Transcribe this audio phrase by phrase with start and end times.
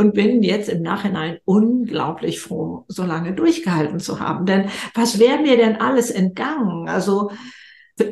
[0.00, 4.46] und bin jetzt im Nachhinein unglaublich froh, so lange durchgehalten zu haben.
[4.46, 6.88] Denn was wäre mir denn alles entgangen?
[6.88, 7.30] Also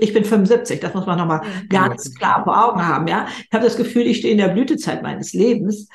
[0.01, 1.41] ich bin 75, das muss man nochmal
[1.71, 3.09] ganz klar vor Augen haben.
[3.09, 5.89] Ja, ich habe das Gefühl, ich stehe in der Blütezeit meines Lebens.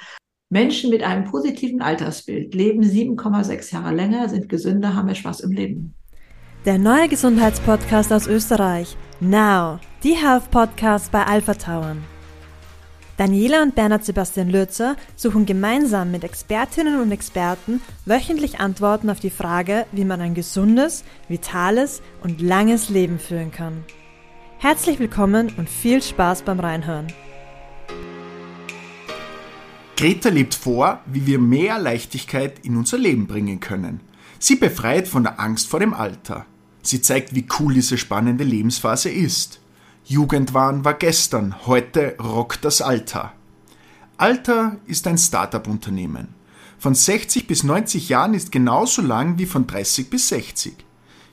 [0.49, 5.51] Menschen mit einem positiven Altersbild leben 7,6 Jahre länger, sind gesünder, haben mehr Spaß im
[5.51, 5.94] Leben.
[6.65, 8.97] Der neue Gesundheitspodcast aus Österreich.
[9.19, 12.03] Now, die Health Podcast bei Alpha Tauern.
[13.17, 19.30] Daniela und Bernhard Sebastian Lürzer suchen gemeinsam mit Expertinnen und Experten wöchentlich Antworten auf die
[19.30, 23.84] Frage, wie man ein gesundes, vitales und langes Leben führen kann.
[24.57, 27.07] Herzlich willkommen und viel Spaß beim Reinhören.
[29.95, 33.99] Greta lebt vor, wie wir mehr Leichtigkeit in unser Leben bringen können.
[34.40, 36.48] Sie befreit von der Angst vor dem Alter.
[36.82, 39.59] Sie zeigt, wie cool diese spannende Lebensphase ist.
[40.05, 43.31] Jugendwahn war gestern, heute rockt das Alter.
[44.17, 46.35] Alter ist ein Startup-Unternehmen.
[46.77, 50.73] Von 60 bis 90 Jahren ist genauso lang wie von 30 bis 60.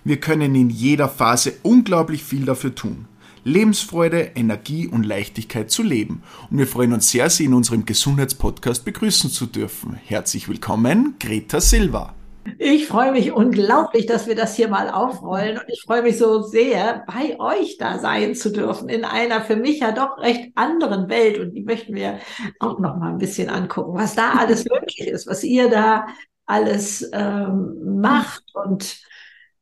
[0.04, 3.06] Wir können in jeder Phase unglaublich viel dafür tun.
[3.42, 6.22] Lebensfreude, Energie und Leichtigkeit zu leben.
[6.48, 9.98] Und wir freuen uns sehr, Sie in unserem Gesundheitspodcast begrüßen zu dürfen.
[10.04, 12.14] Herzlich willkommen, Greta Silva.
[12.58, 15.58] Ich freue mich unglaublich, dass wir das hier mal aufrollen.
[15.58, 19.56] Und ich freue mich so sehr, bei euch da sein zu dürfen in einer für
[19.56, 21.38] mich ja doch recht anderen Welt.
[21.38, 22.18] Und die möchten wir
[22.58, 26.06] auch noch mal ein bisschen angucken, was da alles möglich ist, was ihr da
[26.46, 28.44] alles ähm, macht.
[28.54, 29.00] Und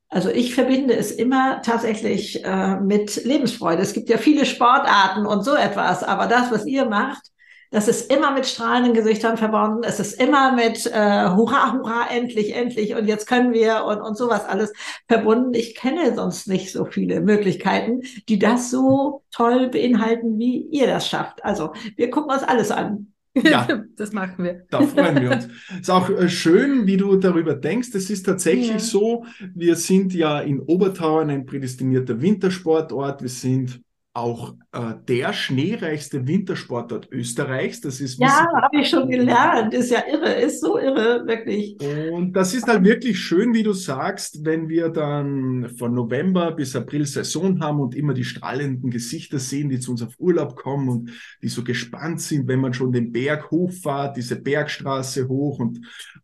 [0.09, 3.83] also ich verbinde es immer tatsächlich äh, mit Lebensfreude.
[3.83, 7.31] Es gibt ja viele Sportarten und so etwas, aber das, was ihr macht,
[7.71, 9.83] das ist immer mit strahlenden Gesichtern verbunden.
[9.85, 14.17] Es ist immer mit äh, Hurra, Hurra, endlich, endlich und jetzt können wir und, und
[14.17, 14.73] sowas alles
[15.07, 15.53] verbunden.
[15.55, 21.09] Ich kenne sonst nicht so viele Möglichkeiten, die das so toll beinhalten, wie ihr das
[21.09, 21.45] schafft.
[21.45, 23.13] Also wir gucken uns alles an.
[23.35, 24.67] Ja, das machen wir.
[24.71, 25.49] Da freuen wir uns.
[25.71, 27.91] Es ist auch äh, schön, wie du darüber denkst.
[27.95, 28.79] Es ist tatsächlich ja.
[28.79, 29.25] so,
[29.55, 33.23] wir sind ja in Obertauern ein prädestinierter Wintersportort.
[33.23, 33.81] Wir sind
[34.15, 37.81] auch äh, der schneereichste Wintersportort Österreichs.
[37.81, 39.73] Das ist ja, habe ich schon gelernt.
[39.73, 41.77] Ist ja irre, ist so irre, wirklich.
[42.13, 46.75] Und das ist halt wirklich schön, wie du sagst, wenn wir dann von November bis
[46.75, 50.89] April Saison haben und immer die strahlenden Gesichter sehen, die zu uns auf Urlaub kommen
[50.89, 51.11] und
[51.43, 55.61] die so gespannt sind, wenn man schon den Berg hochfahrt, diese Bergstraße hoch.
[55.61, 55.81] Und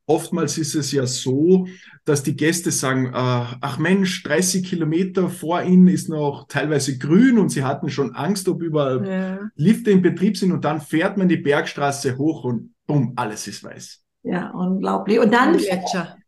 [0.06, 1.66] oftmals ist es ja so,
[2.04, 7.38] dass die Gäste sagen, äh, ach Mensch, 30 Kilometer vor ihnen ist noch teilweise grün
[7.38, 9.38] und sie hatten schon Angst, ob überall ja.
[9.56, 13.64] Lifte in Betrieb sind und dann fährt man die Bergstraße hoch und bumm, alles ist
[13.64, 14.04] weiß.
[14.22, 15.18] Ja, unglaublich.
[15.18, 15.58] Und dann,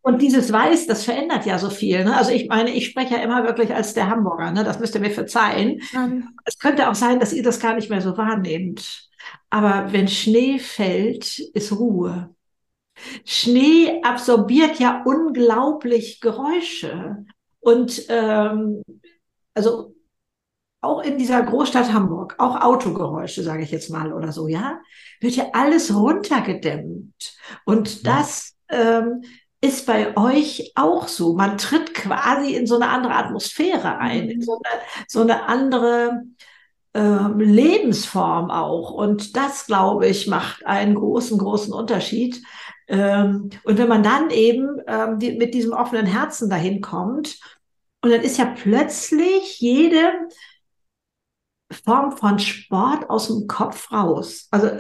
[0.03, 2.04] und dieses Weiß, das verändert ja so viel.
[2.04, 2.14] Ne?
[2.14, 4.64] Also ich meine, ich spreche ja immer wirklich als der Hamburger, ne?
[4.64, 5.81] das müsst ihr mir verzeihen.
[5.94, 6.28] Mhm.
[6.44, 9.08] Es könnte auch sein, dass ihr das gar nicht mehr so wahrnehmt.
[9.48, 12.35] Aber wenn Schnee fällt, ist Ruhe.
[13.24, 17.24] Schnee absorbiert ja unglaublich Geräusche.
[17.60, 18.82] Und ähm,
[19.54, 19.94] also
[20.80, 24.80] auch in dieser Großstadt Hamburg, auch Autogeräusche, sage ich jetzt mal oder so, ja,
[25.20, 27.36] wird ja alles runtergedämmt.
[27.64, 29.22] Und das ähm,
[29.60, 31.34] ist bei euch auch so.
[31.34, 36.22] Man tritt quasi in so eine andere Atmosphäre ein, in so eine, so eine andere
[36.94, 38.90] ähm, Lebensform auch.
[38.90, 42.42] Und das, glaube ich, macht einen großen, großen Unterschied.
[42.88, 47.38] Ähm, und wenn man dann eben ähm, die, mit diesem offenen Herzen dahin kommt,
[48.02, 50.12] und dann ist ja plötzlich jede
[51.84, 54.46] Form von Sport aus dem Kopf raus.
[54.50, 54.70] Also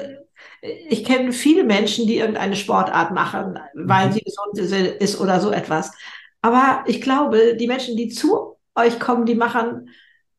[0.60, 4.12] ich kenne viele Menschen, die irgendeine Sportart machen, weil mhm.
[4.12, 4.58] sie gesund
[5.00, 5.92] ist oder so etwas.
[6.42, 9.88] Aber ich glaube, die Menschen, die zu euch kommen, die machen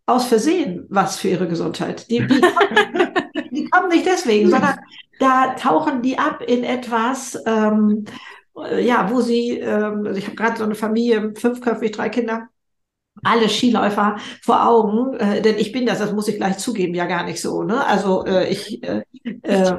[0.06, 2.10] aus Versehen was für ihre Gesundheit.
[2.10, 3.14] Die, die, kommen,
[3.52, 4.80] die kommen nicht deswegen, sondern
[5.20, 8.06] da tauchen die ab in etwas, ähm,
[8.80, 12.48] ja, wo sie, ähm, also ich habe gerade so eine Familie, fünfköpfig, drei Kinder,
[13.24, 17.06] alle Skiläufer vor Augen, äh, denn ich bin das, das muss ich gleich zugeben, ja
[17.06, 17.64] gar nicht so.
[17.64, 17.86] Ne?
[17.86, 19.04] Also äh, ich, äh,
[19.44, 19.72] äh,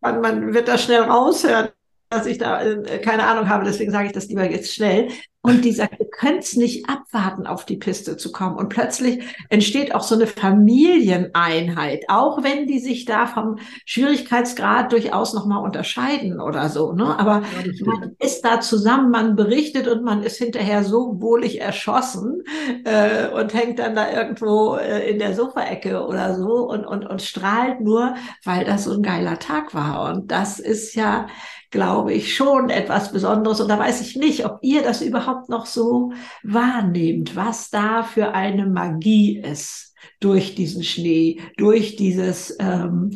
[0.00, 1.68] man, man wird da schnell raushören,
[2.08, 5.08] dass ich da äh, keine Ahnung habe, deswegen sage ich das lieber jetzt schnell.
[5.46, 8.56] Und die sagt, ihr könnt nicht abwarten, auf die Piste zu kommen.
[8.56, 15.34] Und plötzlich entsteht auch so eine Familieneinheit, auch wenn die sich da vom Schwierigkeitsgrad durchaus
[15.34, 16.92] nochmal unterscheiden oder so.
[16.92, 17.16] Ne?
[17.18, 22.42] Aber ja, man ist da zusammen, man berichtet und man ist hinterher so wohlig erschossen
[22.84, 27.22] äh, und hängt dann da irgendwo äh, in der Sofaecke oder so und, und, und
[27.22, 30.10] strahlt nur, weil das so ein geiler Tag war.
[30.10, 31.28] Und das ist ja
[31.76, 33.60] glaube ich, schon etwas Besonderes.
[33.60, 36.12] Und da weiß ich nicht, ob ihr das überhaupt noch so
[36.42, 43.10] wahrnehmt, was da für eine Magie ist durch diesen Schnee, durch dieses, ähm,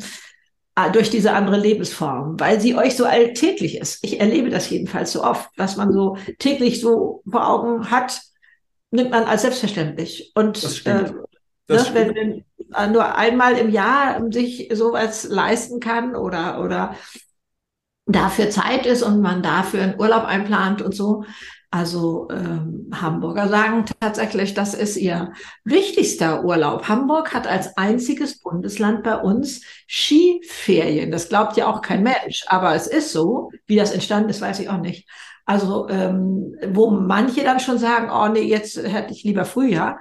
[0.76, 4.04] äh, durch diese andere Lebensform, weil sie euch so alltäglich ist.
[4.04, 8.20] Ich erlebe das jedenfalls so oft, dass man so täglich so vor Augen hat,
[8.90, 10.32] nimmt man als selbstverständlich.
[10.34, 11.10] Und Das stimmt.
[11.10, 11.14] äh,
[11.66, 16.94] Das ne, wenn man nur einmal im Jahr sich sowas leisten kann oder, oder
[18.12, 21.24] dafür Zeit ist und man dafür einen Urlaub einplant und so.
[21.72, 26.88] Also ähm, Hamburger sagen tatsächlich, das ist ihr wichtigster Urlaub.
[26.88, 31.12] Hamburg hat als einziges Bundesland bei uns Skiferien.
[31.12, 33.50] Das glaubt ja auch kein Mensch, aber es ist so.
[33.66, 35.08] Wie das entstanden ist, weiß ich auch nicht.
[35.44, 40.00] Also ähm, wo manche dann schon sagen, oh nee, jetzt hätte ich lieber Frühjahr.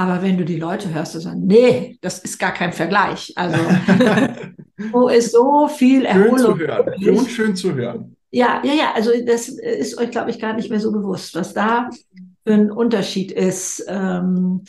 [0.00, 3.34] Aber wenn du die Leute hörst, die sagen, nee, das ist gar kein Vergleich.
[3.36, 3.58] Also
[4.92, 6.58] wo ist so viel schön zu Erholung.
[6.58, 6.94] hören.
[7.02, 8.16] Uns schön zu hören.
[8.30, 11.52] Ja, ja, ja, also das ist euch, glaube ich, gar nicht mehr so bewusst, was
[11.52, 11.90] da
[12.46, 13.84] für ein Unterschied ist.
[13.88, 14.64] Ähm,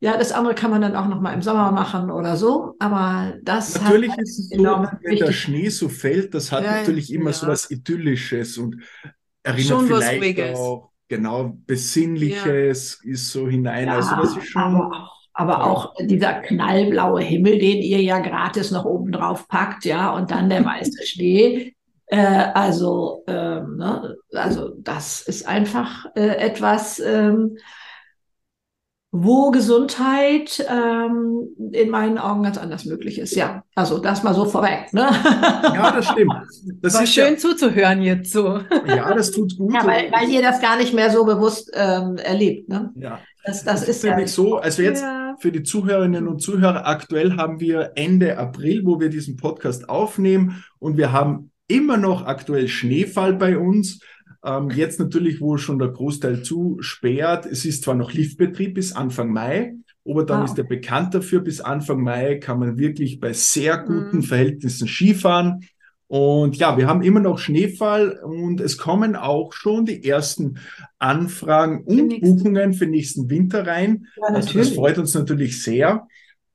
[0.00, 3.34] ja, das andere kann man dann auch noch mal im Sommer machen oder so, aber
[3.42, 5.40] das Natürlich hat ist es so, enorm wenn der wichtig.
[5.40, 7.52] Schnee so fällt, das hat Ja, natürlich immer so ja.
[7.52, 8.76] was Idyllisches und
[9.42, 13.86] erinnert Schon vielleicht auch, genau, Besinnliches ist so hinein.
[13.86, 18.18] Ja, also das ist schon, aber auch, aber auch dieser knallblaue Himmel, den ihr ja
[18.18, 21.74] gratis noch oben drauf packt, ja, und dann der weiße Schnee.
[22.06, 27.58] Äh, also, ähm, ne, also das ist einfach äh, etwas, ähm,
[29.10, 33.34] wo Gesundheit ähm, in meinen Augen ganz anders möglich ist.
[33.34, 34.92] Ja, also das mal so vorweg.
[34.92, 35.08] Ne?
[35.22, 36.34] ja, das stimmt.
[36.82, 38.60] Das War ist schön zuzuhören jetzt so.
[38.86, 39.72] Ja, ja, das tut gut.
[39.72, 42.68] Ja, weil, weil ihr das gar nicht mehr so bewusst ähm, erlebt.
[42.68, 42.90] Ne?
[42.96, 44.56] ja, Das, das das ist ist ja nämlich so.
[44.58, 45.36] Also jetzt Ja.
[45.40, 50.62] für die Zuhörerinnen und Zuhörer, aktuell haben wir Ende April, wo wir diesen Podcast aufnehmen
[50.78, 54.00] und wir haben immer noch aktuell Schneefall bei uns.
[54.48, 57.44] Ähm, jetzt natürlich, wo schon der Großteil zusperrt.
[57.46, 59.74] Es ist zwar noch Liftbetrieb bis Anfang Mai,
[60.08, 60.44] aber dann Ah.
[60.44, 61.40] ist er bekannt dafür.
[61.40, 64.22] Bis Anfang Mai kann man wirklich bei sehr guten Mhm.
[64.22, 65.64] Verhältnissen Skifahren.
[66.06, 70.58] Und ja, wir haben immer noch Schneefall und es kommen auch schon die ersten
[70.98, 74.06] Anfragen und Buchungen für nächsten Winter rein.
[74.16, 76.06] ja, Also das freut uns natürlich sehr.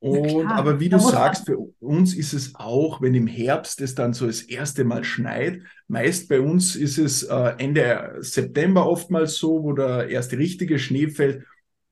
[0.04, 4.12] Und, aber wie du sagst, für uns ist es auch, wenn im Herbst es dann
[4.12, 5.60] so das erste Mal schneit.
[5.88, 11.08] Meist bei uns ist es äh, Ende September oftmals so, wo der erste richtige Schnee
[11.08, 11.44] fällt,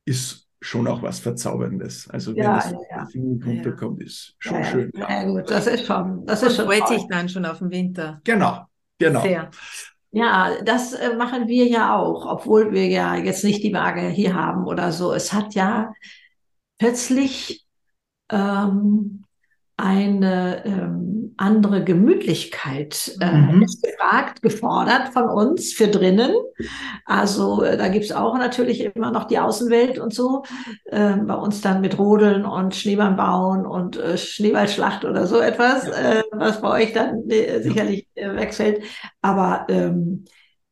[0.05, 2.09] ist schon auch was Verzauberndes.
[2.11, 3.09] Also wenn Ja, es ja, ja.
[3.47, 4.91] Runterkommt, ist schon ja, schön.
[4.95, 8.21] Ja, gut, das ist schon, das ist schon freut sich dann schon auf den Winter.
[8.25, 8.67] Genau,
[8.99, 9.23] genau.
[9.23, 9.51] Sehr.
[10.11, 14.35] Ja, das äh, machen wir ja auch, obwohl wir ja jetzt nicht die Waage hier
[14.35, 15.13] haben oder so.
[15.15, 15.93] Es hat ja
[16.79, 17.62] plötzlich
[18.33, 19.25] ähm,
[19.77, 23.63] eine ähm, andere Gemütlichkeit äh, Mhm.
[23.63, 26.33] ist gefragt, gefordert von uns für drinnen.
[27.07, 30.45] Also äh, da gibt's auch natürlich immer noch die Außenwelt und so.
[30.91, 35.89] Ähm, bei uns dann mit Rodeln und Schneemann bauen und äh, Schneeballschlacht oder so etwas,
[35.89, 38.85] äh, was bei euch dann äh, sicherlich äh, wegfällt.
[39.23, 40.27] Aber ähm,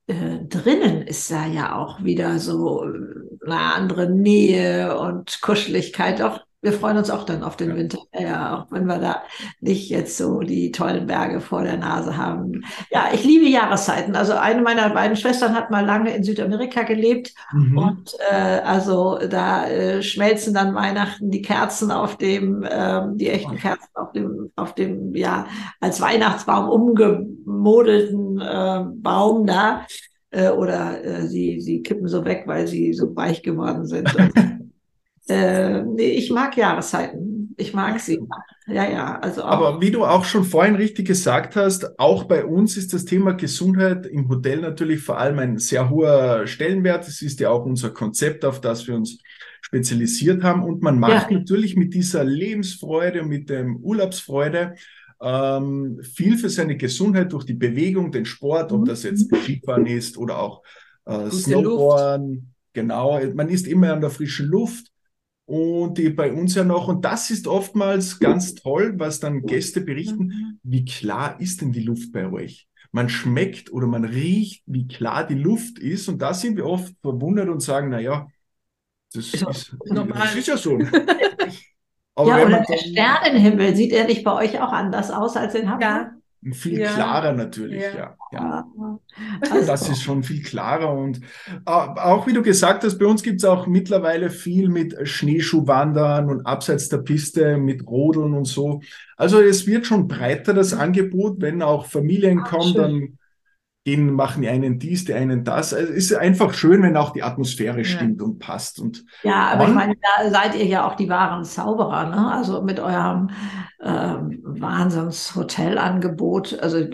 [0.07, 6.23] äh, drinnen ist da ja auch wieder so äh, eine andere Nähe und Kuscheligkeit.
[6.23, 7.77] Auch wir freuen uns auch dann auf den Ja.
[7.77, 9.23] Winter, ja, auch wenn wir da
[9.61, 12.63] nicht jetzt so die tollen Berge vor der Nase haben.
[12.91, 14.15] Ja, ich liebe Jahreszeiten.
[14.15, 17.79] Also eine meiner beiden Schwestern hat mal lange in Südamerika gelebt Mhm.
[17.79, 23.57] und äh, also da äh, schmelzen dann Weihnachten die Kerzen auf dem, ähm, die echten
[23.57, 25.47] Kerzen auf dem, auf dem ja
[25.81, 29.87] als Weihnachtsbaum umgemodelten äh, Baum da.
[30.33, 34.09] Äh, oder äh, sie, sie kippen so weg, weil sie so weich geworden sind.
[35.31, 37.55] Äh, nee, ich mag Jahreszeiten.
[37.57, 38.19] Ich mag sie.
[38.67, 39.19] Ja, ja.
[39.19, 39.49] Also auch.
[39.49, 43.33] Aber wie du auch schon vorhin richtig gesagt hast, auch bei uns ist das Thema
[43.33, 47.07] Gesundheit im Hotel natürlich vor allem ein sehr hoher Stellenwert.
[47.07, 49.19] Es ist ja auch unser Konzept, auf das wir uns
[49.61, 50.65] spezialisiert haben.
[50.65, 51.39] Und man macht Ja.
[51.39, 54.75] natürlich mit dieser Lebensfreude und mit dem Urlaubsfreude
[55.23, 60.17] ähm, viel für seine Gesundheit durch die Bewegung, den Sport, ob das jetzt Skifahren ist
[60.17, 60.63] oder auch
[61.05, 62.55] äh, Snowboarden.
[62.73, 64.91] Genau, man ist immer an der frischen Luft.
[65.51, 69.81] Und die bei uns ja noch, und das ist oftmals ganz toll, was dann Gäste
[69.81, 72.69] berichten, wie klar ist denn die Luft bei euch?
[72.93, 76.09] Man schmeckt oder man riecht, wie klar die Luft ist.
[76.09, 78.29] Und da sind wir oft verwundert und sagen, na ja,
[79.13, 80.21] das Ist ist, normal.
[80.21, 80.79] das ist ja so.
[82.15, 85.69] Aber ja, oder der Sternenhimmel, sieht er nicht bei euch auch anders aus als in
[85.69, 85.83] Hamburg?
[85.83, 86.13] Ja.
[86.53, 86.93] Viel Ja.
[86.95, 87.95] klarer natürlich, Ja.
[87.95, 88.17] ja.
[88.33, 88.65] ja.
[89.51, 91.21] Also, Das ist schon viel klarer und
[91.67, 96.31] äh, auch wie du gesagt hast, bei uns gibt es auch mittlerweile viel mit Schneeschuhwandern
[96.31, 98.81] und abseits der Piste mit Rodeln und so.
[99.17, 102.83] Also es wird schon breiter das Angebot, wenn auch Familien Ach, kommen, schön.
[102.83, 103.19] dann
[103.85, 105.73] gehen, machen die einen dies, die einen das.
[105.73, 108.79] Also es ist einfach schön, wenn auch die Atmosphäre stimmt und passt.
[108.79, 112.31] Und ja, aber ich meine, da seid ihr ja auch die wahren Zauberer, ne?
[112.31, 113.31] Also mit eurem
[113.83, 116.59] ähm, Wahnsinns-Hotelangebot.
[116.61, 116.85] Also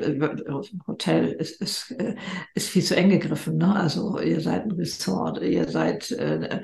[0.87, 2.14] Hotel ist, ist, äh,
[2.55, 3.75] ist viel zu eng gegriffen, ne?
[3.75, 6.61] Also ihr seid ein Resort, ihr seid äh,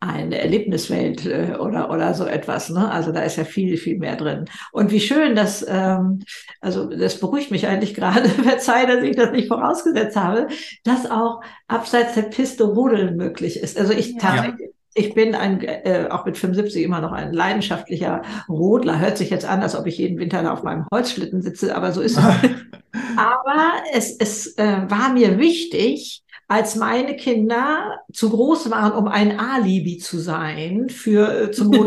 [0.00, 2.90] eine Erlebniswelt äh, oder, oder so etwas, ne?
[2.90, 4.46] Also da ist ja viel, viel mehr drin.
[4.72, 6.20] Und wie schön, dass, ähm,
[6.62, 10.48] also das beruhigt mich eigentlich gerade, verzeih, dass ich das nicht voraus vorausgesetzt habe,
[10.84, 13.78] dass auch abseits der Piste Rodeln möglich ist.
[13.78, 18.98] Also ich tatsächlich, ich bin ein, äh, auch mit 75 immer noch ein leidenschaftlicher Rodler.
[18.98, 22.00] Hört sich jetzt an, als ob ich jeden Winter auf meinem Holzschlitten sitze, aber so
[22.00, 22.24] ist es.
[23.16, 29.38] aber es, es äh, war mir wichtig, als meine Kinder zu groß waren, um ein
[29.38, 31.72] Alibi zu sein für äh, zum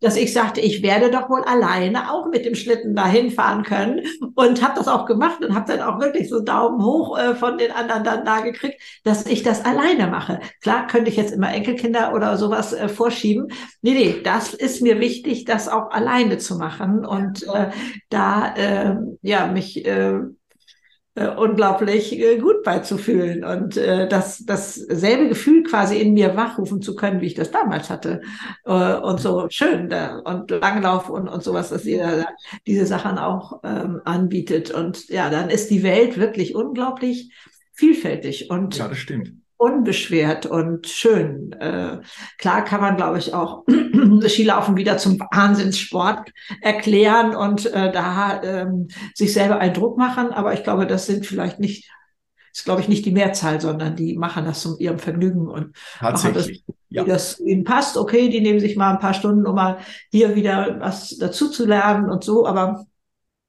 [0.00, 4.00] dass ich sagte, ich werde doch wohl alleine auch mit dem Schlitten dahin fahren können
[4.34, 7.58] und habe das auch gemacht und habe dann auch wirklich so Daumen hoch äh, von
[7.58, 10.40] den anderen dann da gekriegt, dass ich das alleine mache.
[10.62, 13.48] Klar könnte ich jetzt immer Enkelkinder oder sowas äh, vorschieben.
[13.82, 17.70] Nee, nee, das ist mir wichtig, das auch alleine zu machen und äh,
[18.08, 20.20] da äh, ja mich äh,
[21.28, 27.20] unglaublich äh, gut beizufühlen und äh, das dasselbe Gefühl quasi in mir wachrufen zu können,
[27.20, 28.22] wie ich das damals hatte.
[28.64, 32.26] Äh, und so schön äh, und Langlauf und und sowas, dass ihr
[32.66, 34.70] diese Sachen auch ähm, anbietet.
[34.70, 37.32] Und ja, dann ist die Welt wirklich unglaublich
[37.72, 41.52] vielfältig und ja, das stimmt unbeschwert und schön.
[41.52, 41.98] Äh,
[42.38, 43.64] klar kann man, glaube ich, auch
[44.26, 50.32] Skilaufen wieder zum Wahnsinnssport erklären und äh, da ähm, sich selber einen Druck machen.
[50.32, 51.90] Aber ich glaube, das sind vielleicht nicht,
[52.54, 56.32] ist, glaube ich, nicht die Mehrzahl, sondern die machen das zum ihrem Vergnügen und machen
[56.32, 56.48] das,
[56.88, 57.04] ja.
[57.04, 57.98] wie das ihnen passt.
[57.98, 59.76] Okay, die nehmen sich mal ein paar Stunden, um mal
[60.10, 62.46] hier wieder was dazu zu lernen und so.
[62.46, 62.86] Aber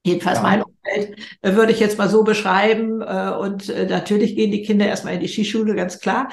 [0.04, 0.44] Jedenfalls ja.
[0.44, 3.02] mein Umfeld äh, würde ich jetzt mal so beschreiben.
[3.02, 6.30] Äh, und äh, natürlich gehen die Kinder erstmal in die Skischule, ganz klar.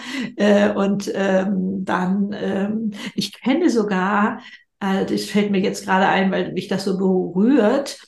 [0.74, 4.40] Und ähm, dann, ähm, ich kenne sogar,
[4.80, 8.00] das fällt mir jetzt gerade ein, weil mich das so berührt,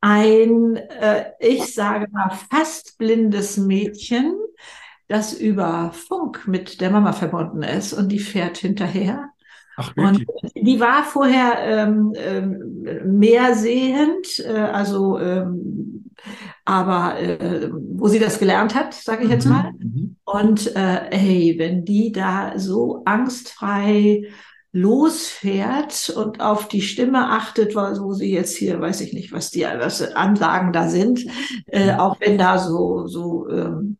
[0.00, 0.78] ein,
[1.40, 4.36] ich sage mal, fast blindes Mädchen,
[5.08, 9.31] das über Funk mit der Mama verbunden ist und die fährt hinterher
[9.76, 16.04] Ach, und die war vorher ähm, ähm, mehr sehend, äh, also ähm,
[16.64, 19.72] aber äh, wo sie das gelernt hat, sage ich jetzt mhm, mal.
[19.78, 20.16] Mhm.
[20.24, 24.28] Und äh, hey, wenn die da so angstfrei
[24.72, 29.62] losfährt und auf die Stimme achtet, wo sie jetzt hier, weiß ich nicht, was die
[29.62, 31.26] was Anlagen da sind,
[31.66, 33.98] äh, auch wenn da so so ähm,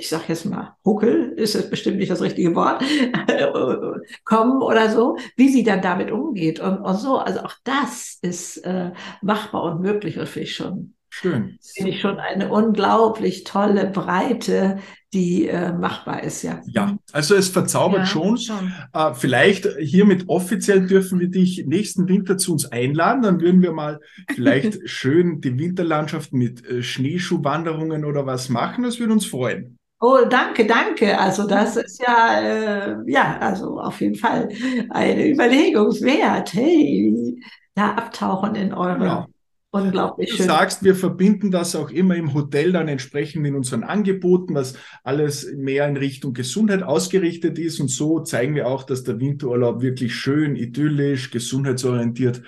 [0.00, 2.82] ich sag jetzt mal, Huckel ist es bestimmt nicht das richtige Wort,
[4.24, 7.18] kommen oder so, wie sie dann damit umgeht und, und so.
[7.18, 10.94] Also auch das ist äh, machbar und möglich und finde ich schon.
[11.12, 11.58] Schön.
[11.74, 14.78] Finde ich schon eine unglaublich tolle Breite,
[15.12, 16.62] die äh, machbar ist, ja.
[16.68, 18.38] Ja, also es verzaubert ja, schon.
[18.38, 18.72] schon.
[18.92, 23.22] Äh, vielleicht hiermit offiziell dürfen wir dich nächsten Winter zu uns einladen.
[23.22, 24.00] Dann würden wir mal
[24.32, 28.84] vielleicht schön die Winterlandschaft mit äh, Schneeschuhwanderungen oder was machen.
[28.84, 29.79] Das würde uns freuen.
[30.02, 31.18] Oh, danke, danke.
[31.18, 34.48] Also das ist ja, äh, ja, also auf jeden Fall
[34.88, 36.54] eine Überlegungswert.
[36.54, 37.38] Hey,
[37.74, 39.26] da abtauchen in eure ja.
[39.70, 40.34] unglaublich.
[40.34, 44.74] Du sagst, wir verbinden das auch immer im Hotel dann entsprechend in unseren Angeboten, was
[45.04, 47.78] alles mehr in Richtung Gesundheit ausgerichtet ist.
[47.78, 52.40] Und so zeigen wir auch, dass der Winterurlaub wirklich schön, idyllisch, gesundheitsorientiert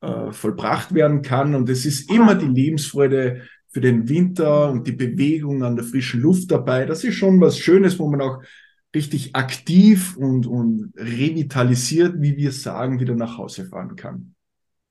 [0.00, 1.54] äh, vollbracht werden kann.
[1.54, 3.42] Und es ist immer die Lebensfreude
[3.74, 6.86] für den Winter und die Bewegung an der frischen Luft dabei.
[6.86, 8.40] Das ist schon was Schönes, wo man auch
[8.94, 14.36] richtig aktiv und, und revitalisiert, wie wir sagen, wieder nach Hause fahren kann.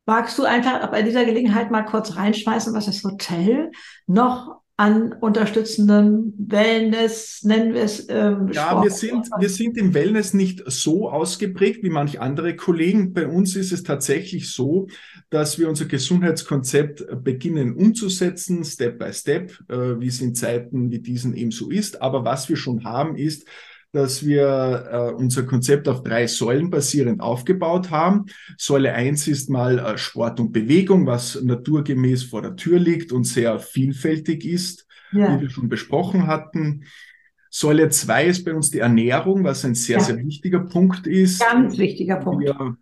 [0.05, 3.71] Magst du einfach bei dieser Gelegenheit mal kurz reinschmeißen, was das Hotel
[4.05, 8.09] noch an unterstützenden Wellness, nennen wir es.
[8.09, 8.83] Ähm, ja, Sport.
[8.83, 13.13] wir sind, wir sind im Wellness nicht so ausgeprägt wie manche andere Kollegen.
[13.13, 14.87] Bei uns ist es tatsächlich so,
[15.33, 20.99] dass wir unser Gesundheitskonzept beginnen umzusetzen, Step by Step, äh, wie es in Zeiten wie
[20.99, 22.03] diesen eben so ist.
[22.03, 23.47] Aber was wir schon haben, ist,
[23.91, 28.25] dass wir äh, unser Konzept auf drei Säulen basierend aufgebaut haben.
[28.59, 33.23] Säule eins ist mal äh, Sport und Bewegung, was naturgemäß vor der Tür liegt und
[33.23, 35.35] sehr vielfältig ist, ja.
[35.35, 36.83] wie wir schon besprochen hatten.
[37.49, 40.03] Säule zwei ist bei uns die Ernährung, was ein sehr, ja.
[40.03, 41.39] sehr wichtiger Punkt ist.
[41.39, 42.43] Ganz wichtiger Punkt.
[42.43, 42.77] Wir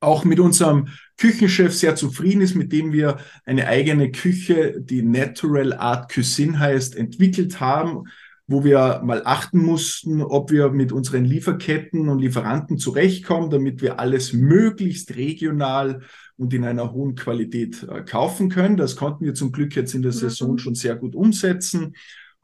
[0.00, 5.72] auch mit unserem Küchenchef sehr zufrieden ist, mit dem wir eine eigene Küche, die Natural
[5.72, 8.04] Art Cuisine heißt, entwickelt haben
[8.48, 14.00] wo wir mal achten mussten, ob wir mit unseren Lieferketten und Lieferanten zurechtkommen, damit wir
[14.00, 16.00] alles möglichst regional
[16.38, 18.78] und in einer hohen Qualität äh, kaufen können.
[18.78, 20.16] Das konnten wir zum Glück jetzt in der mhm.
[20.16, 21.94] Saison schon sehr gut umsetzen.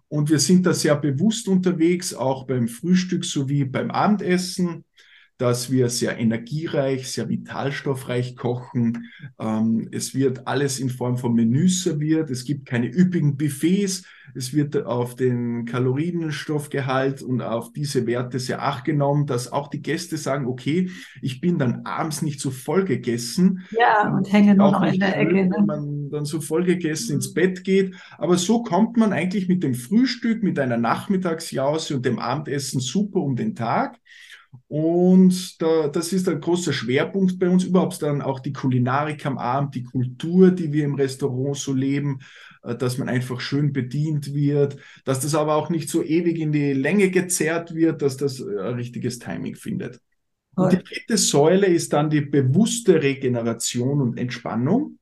[0.08, 4.84] Und wir sind da sehr bewusst unterwegs, auch beim Frühstück sowie beim Abendessen
[5.38, 9.10] dass wir sehr energiereich, sehr vitalstoffreich kochen.
[9.38, 12.30] Ähm, es wird alles in Form von Menüs serviert.
[12.30, 14.04] Es gibt keine üppigen Buffets.
[14.36, 19.82] Es wird auf den Kalorienstoffgehalt und auf diese Werte sehr acht genommen, dass auch die
[19.82, 23.64] Gäste sagen, okay, ich bin dann abends nicht so voll gegessen.
[23.70, 25.34] Ja, und hänge nur noch in der Ecke.
[25.34, 25.50] Ne?
[25.54, 27.94] Wenn man dann so voll gegessen ins Bett geht.
[28.18, 33.20] Aber so kommt man eigentlich mit dem Frühstück, mit einer Nachmittagsjause und dem Abendessen super
[33.20, 33.98] um den Tag.
[34.68, 39.38] Und da, das ist ein großer Schwerpunkt bei uns, überhaupt dann auch die Kulinarik am
[39.38, 42.20] Abend, die Kultur, die wir im Restaurant so leben,
[42.62, 46.52] äh, dass man einfach schön bedient wird, dass das aber auch nicht so ewig in
[46.52, 50.00] die Länge gezerrt wird, dass das äh, ein richtiges Timing findet.
[50.56, 54.98] Und die dritte Säule ist dann die bewusste Regeneration und Entspannung.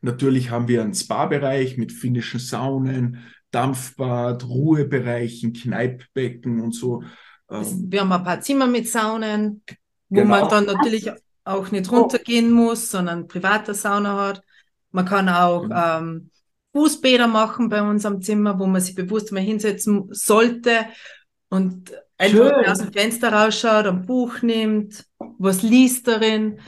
[0.00, 3.18] Natürlich haben wir einen Spa-Bereich mit finnischen Saunen,
[3.50, 7.02] Dampfbad, Ruhebereichen, Kneippbecken und so
[7.50, 9.62] ähm, wir haben ein paar Zimmer mit Saunen,
[10.08, 10.40] wo genau.
[10.40, 11.10] man dann natürlich
[11.44, 14.42] auch nicht runtergehen muss, sondern private Sauna hat.
[14.90, 15.72] Man kann auch mhm.
[15.74, 16.30] ähm,
[16.72, 20.86] Fußbäder machen bei uns am Zimmer, wo man sich bewusst mal hinsetzen sollte
[21.48, 25.04] und einfach aus dem Fenster rausschaut, ein Buch nimmt,
[25.38, 26.60] was liest darin.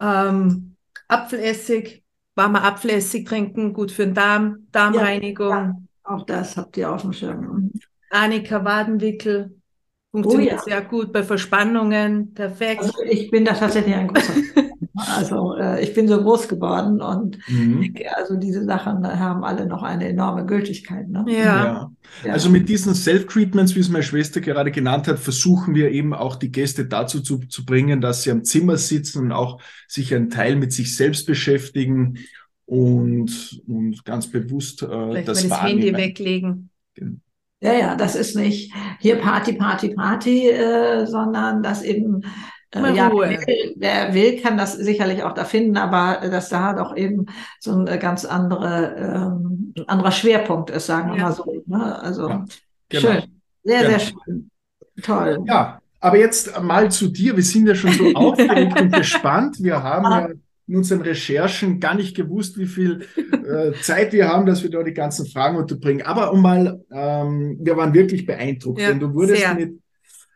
[0.00, 0.76] Ähm,
[1.08, 2.02] Apfelessig,
[2.34, 5.50] warmer Apfelessig trinken, gut für den Darm, Darmreinigung.
[5.50, 5.76] Ja, ja.
[6.02, 7.70] Auch das habt ihr auf dem Schirm.
[8.10, 9.56] Annika Wadenwickel,
[10.22, 10.78] Funktioniert oh, ja.
[10.78, 12.80] sehr gut bei Verspannungen, perfekt.
[12.80, 14.32] Also ich bin da tatsächlich ein großer.
[14.94, 17.82] also äh, ich bin so groß geworden und mhm.
[17.82, 21.06] denke, also diese Sachen haben alle noch eine enorme Gültigkeit.
[21.08, 21.26] Ne?
[21.28, 21.90] Ja.
[22.24, 22.32] ja.
[22.32, 26.36] Also mit diesen Self-Treatments, wie es meine Schwester gerade genannt hat, versuchen wir eben auch
[26.36, 30.30] die Gäste dazu zu, zu bringen, dass sie am Zimmer sitzen und auch sich ein
[30.30, 32.20] Teil mit sich selbst beschäftigen
[32.64, 36.70] und, und ganz bewusst äh, Vielleicht das, mal das Handy weglegen.
[36.94, 37.18] Genau.
[37.60, 42.22] Ja, ja, das ist nicht hier Party, Party, Party, äh, sondern das eben,
[42.74, 46.74] äh, ja, wer will, wer will, kann das sicherlich auch da finden, aber dass da
[46.74, 47.26] doch eben
[47.58, 51.24] so ein äh, ganz andere, ähm, anderer Schwerpunkt ist, sagen wir ja.
[51.24, 51.62] mal so.
[51.66, 51.98] Ne?
[51.98, 52.44] Also ja,
[52.90, 53.02] genau.
[53.02, 53.22] schön,
[53.64, 53.90] sehr, genau.
[53.90, 54.50] sehr schön.
[55.02, 55.44] Toll.
[55.46, 57.36] Ja, aber jetzt mal zu dir.
[57.36, 59.56] Wir sind ja schon so aufgeregt und gespannt.
[59.60, 60.28] Wir haben ja
[60.68, 64.82] in unseren Recherchen gar nicht gewusst, wie viel äh, Zeit wir haben, dass wir da
[64.82, 66.04] die ganzen Fragen unterbringen.
[66.04, 69.80] Aber um mal, ähm, wir waren wirklich beeindruckt, ja, denn du wurdest mit,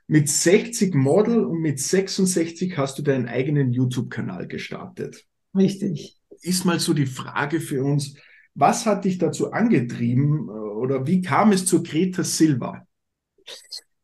[0.07, 5.25] mit 60 Model und mit 66 hast du deinen eigenen YouTube-Kanal gestartet.
[5.57, 6.17] Richtig.
[6.43, 8.15] Ist mal so die Frage für uns,
[8.55, 12.87] was hat dich dazu angetrieben äh, oder wie kam es zu Greta Silva?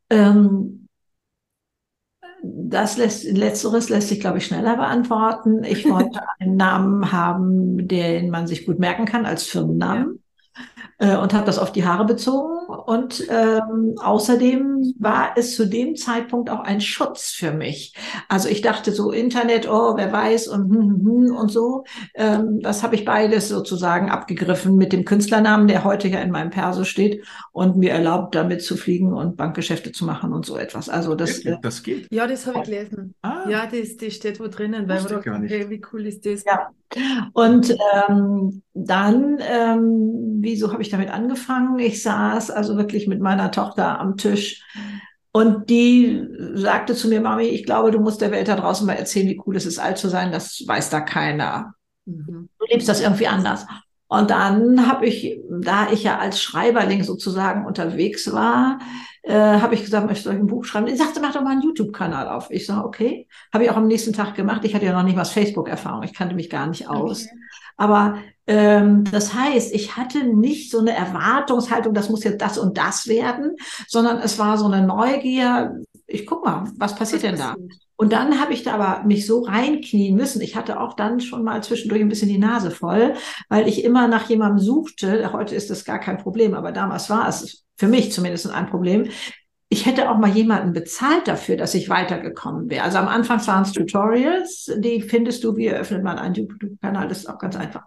[0.09, 0.86] Ähm,
[2.43, 5.63] das lässt, letzteres lässt sich, glaube ich, schneller beantworten.
[5.63, 10.23] Ich wollte einen Namen haben, den man sich gut merken kann als Firmennamen
[10.99, 12.56] äh, und habe das auf die Haare bezogen.
[12.85, 17.93] Und ähm, außerdem war es zu dem Zeitpunkt auch ein Schutz für mich.
[18.27, 21.83] Also ich dachte so Internet, oh, wer weiß und hm, hm, hm und so.
[22.15, 26.49] Ähm, das habe ich beides sozusagen abgegriffen mit dem Künstlernamen, der heute ja in meinem
[26.49, 30.89] Perso steht und mir erlaubt, damit zu fliegen und Bankgeschäfte zu machen und so etwas.
[30.89, 32.07] Also das, äh, das geht.
[32.11, 33.13] Ja, das habe ich gelesen.
[33.21, 33.49] Ah.
[33.49, 36.43] Ja, das, das steht wo drinnen, weil okay, wie cool ist das?
[36.43, 36.69] Ja.
[37.33, 37.75] Und
[38.07, 41.79] ähm, dann, ähm, wieso habe ich damit angefangen?
[41.79, 44.63] Ich saß also wirklich mit meiner Tochter am Tisch
[45.37, 48.93] und die sagte zu mir, Mami, ich glaube, du musst der Welt da draußen mal
[48.93, 50.31] erzählen, wie cool es ist, alt zu sein.
[50.31, 51.75] Das weiß da keiner.
[52.05, 52.49] Mhm.
[52.57, 53.67] Du lebst das irgendwie anders.
[54.07, 58.79] Und dann habe ich, da ich ja als Schreiberling sozusagen unterwegs war,
[59.27, 60.87] äh, habe ich gesagt, möchte ich ein Buch schreiben?
[60.87, 62.49] Ich sagte, mach doch mal einen YouTube-Kanal auf.
[62.49, 63.27] Ich sage, okay.
[63.53, 64.63] Habe ich auch am nächsten Tag gemacht.
[64.63, 66.03] Ich hatte ja noch nicht mal Facebook-Erfahrung.
[66.03, 67.25] Ich kannte mich gar nicht aus.
[67.25, 67.35] Okay.
[67.75, 72.77] Aber ähm, das heißt, ich hatte nicht so eine Erwartungshaltung, das muss jetzt das und
[72.77, 73.55] das werden,
[73.87, 75.75] sondern es war so eine Neugier.
[76.07, 77.55] Ich guck mal, was passiert was denn da?
[77.97, 80.41] Und dann habe ich da aber mich so reinknien müssen.
[80.41, 83.15] Ich hatte auch dann schon mal zwischendurch ein bisschen die Nase voll,
[83.49, 85.33] weil ich immer nach jemandem suchte.
[85.33, 89.09] Heute ist das gar kein Problem, aber damals war es für mich zumindest ein Problem,
[89.69, 92.83] ich hätte auch mal jemanden bezahlt dafür, dass ich weitergekommen wäre.
[92.83, 97.19] Also am Anfang waren es Tutorials, die findest du, wie eröffnet man einen YouTube-Kanal, das
[97.19, 97.83] ist auch ganz einfach.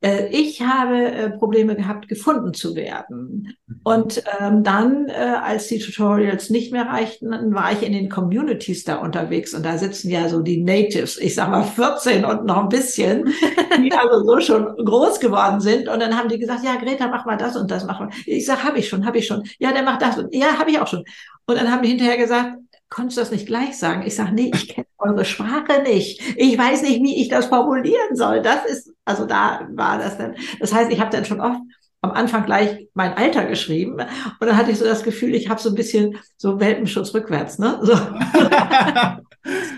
[0.00, 3.56] Äh, ich habe äh, Probleme gehabt, gefunden zu werden.
[3.66, 3.80] Mhm.
[3.84, 8.84] Und ähm, dann, äh, als die Tutorials nicht mehr reichten, war ich in den Communities
[8.84, 12.62] da unterwegs und da sitzen ja so die Natives, ich sag mal 14 und noch
[12.62, 13.26] ein bisschen,
[13.78, 15.88] die also so schon groß geworden sind.
[15.88, 18.10] Und dann haben die gesagt, ja, Greta, mach mal das und das, mach mal.
[18.26, 19.42] Ich sag, habe ich schon, habe ich schon.
[19.58, 21.04] Ja, der macht das und ja, habe ich auch schon.
[21.46, 22.56] Und dann haben die hinterher gesagt,
[22.92, 24.02] konntest du das nicht gleich sagen?
[24.06, 26.20] Ich sage, nee, ich kenne eure Sprache nicht.
[26.36, 28.42] Ich weiß nicht, wie ich das formulieren soll.
[28.42, 30.36] Das ist, also da war das dann.
[30.60, 31.60] Das heißt, ich habe dann schon oft
[32.02, 33.94] am Anfang gleich mein Alter geschrieben.
[33.94, 37.58] Und dann hatte ich so das Gefühl, ich habe so ein bisschen so Welpenschutz rückwärts,
[37.58, 37.78] ne?
[37.82, 37.94] So.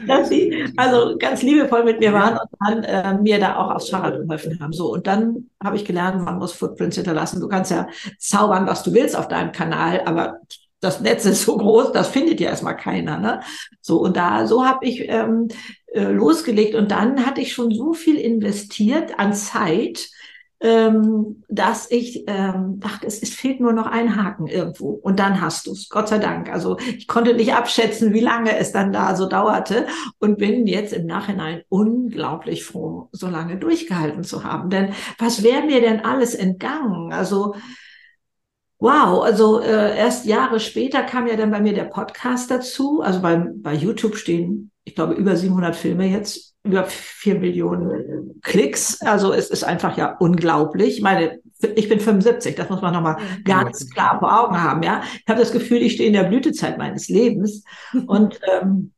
[0.06, 3.90] dass sie also ganz liebevoll mit mir waren und dann äh, mir da auch aufs
[3.90, 4.72] Fahrrad geholfen haben.
[4.72, 7.40] So, und dann habe ich gelernt, man muss Footprints hinterlassen.
[7.40, 7.86] Du kannst ja
[8.18, 10.40] zaubern, was du willst auf deinem Kanal, aber
[10.84, 13.18] das Netz ist so groß, das findet ja erstmal keiner.
[13.18, 13.40] Ne?
[13.80, 15.48] So, und da, so habe ich ähm,
[15.92, 16.74] äh, losgelegt.
[16.74, 20.08] Und dann hatte ich schon so viel investiert an Zeit,
[20.60, 24.90] ähm, dass ich ähm, dachte, es, es fehlt nur noch ein Haken irgendwo.
[24.90, 26.50] Und dann hast du es, Gott sei Dank.
[26.50, 29.86] Also ich konnte nicht abschätzen, wie lange es dann da so dauerte
[30.20, 34.70] und bin jetzt im Nachhinein unglaublich froh, so lange durchgehalten zu haben.
[34.70, 37.12] Denn was wäre mir denn alles entgangen?
[37.12, 37.54] Also
[38.84, 43.00] Wow, also äh, erst Jahre später kam ja dann bei mir der Podcast dazu.
[43.00, 49.00] Also bei, bei YouTube stehen, ich glaube, über 700 Filme jetzt, über vier Millionen Klicks.
[49.00, 50.98] Also es ist einfach ja unglaublich.
[50.98, 51.40] Ich meine,
[51.76, 54.82] ich bin 75, das muss man nochmal ganz klar vor Augen haben.
[54.82, 57.64] Ja, ich habe das Gefühl, ich stehe in der Blütezeit meines Lebens.
[58.06, 58.92] Und ähm,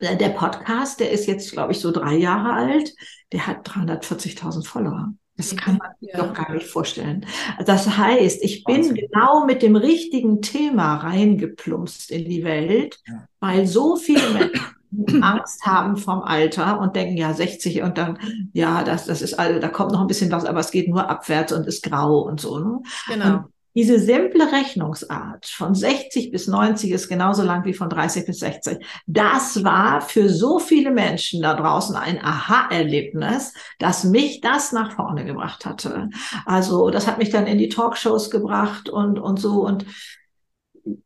[0.00, 2.92] der Podcast, der ist jetzt, glaube ich, so drei Jahre alt.
[3.30, 5.14] Der hat 340.000 Follower.
[5.36, 6.18] Das kann man sich ja.
[6.18, 7.26] doch gar nicht vorstellen.
[7.64, 8.94] Das heißt, ich bin Wahnsinn.
[8.94, 13.26] genau mit dem richtigen Thema reingeplumpst in die Welt, ja.
[13.40, 18.18] weil so viele Menschen Angst haben vom Alter und denken, ja, 60 und dann,
[18.52, 21.08] ja, das, das ist, also, da kommt noch ein bisschen was, aber es geht nur
[21.08, 22.58] abwärts und ist grau und so.
[22.58, 22.80] Ne?
[23.08, 23.36] Genau.
[23.36, 28.38] Und diese simple Rechnungsart von 60 bis 90 ist genauso lang wie von 30 bis
[28.40, 28.84] 60.
[29.06, 35.24] Das war für so viele Menschen da draußen ein Aha-Erlebnis, dass mich das nach vorne
[35.24, 36.10] gebracht hatte.
[36.44, 39.86] Also das hat mich dann in die Talkshows gebracht und, und so und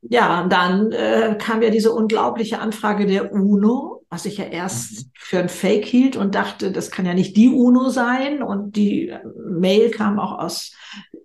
[0.02, 5.11] ja, dann äh, kam ja diese unglaubliche Anfrage der UNO, was ich ja erst mhm.
[5.14, 8.42] für ein Fake hielt und dachte, das kann ja nicht die UNO sein.
[8.42, 10.72] Und die Mail kam auch aus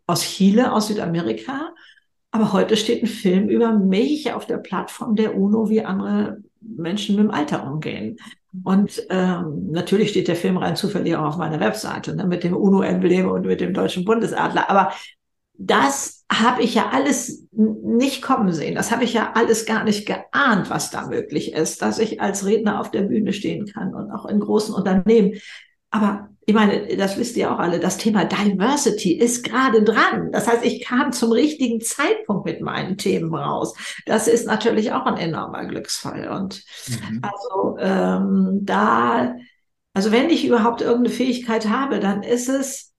[0.08, 1.74] aus Chile, aus Südamerika.
[2.32, 7.16] Aber heute steht ein Film über mich auf der Plattform der UNO, wie andere Menschen
[7.16, 8.18] mit dem Alter umgehen.
[8.64, 12.56] Und ähm, natürlich steht der Film rein zufällig auch auf meiner Webseite ne, mit dem
[12.56, 14.70] UNO-Emblem und mit dem deutschen Bundesadler.
[14.70, 14.92] Aber
[15.58, 18.76] das habe ich ja alles nicht kommen sehen.
[18.76, 22.46] Das habe ich ja alles gar nicht geahnt, was da möglich ist, dass ich als
[22.46, 25.34] Redner auf der Bühne stehen kann und auch in großen Unternehmen.
[25.90, 30.32] Aber ich meine, das wisst ihr auch alle, das Thema Diversity ist gerade dran.
[30.32, 33.76] Das heißt, ich kam zum richtigen Zeitpunkt mit meinen Themen raus.
[34.06, 36.30] Das ist natürlich auch ein enormer Glücksfall.
[36.30, 37.22] Und mhm.
[37.22, 39.36] also ähm, da,
[39.94, 42.92] also wenn ich überhaupt irgendeine Fähigkeit habe, dann ist es,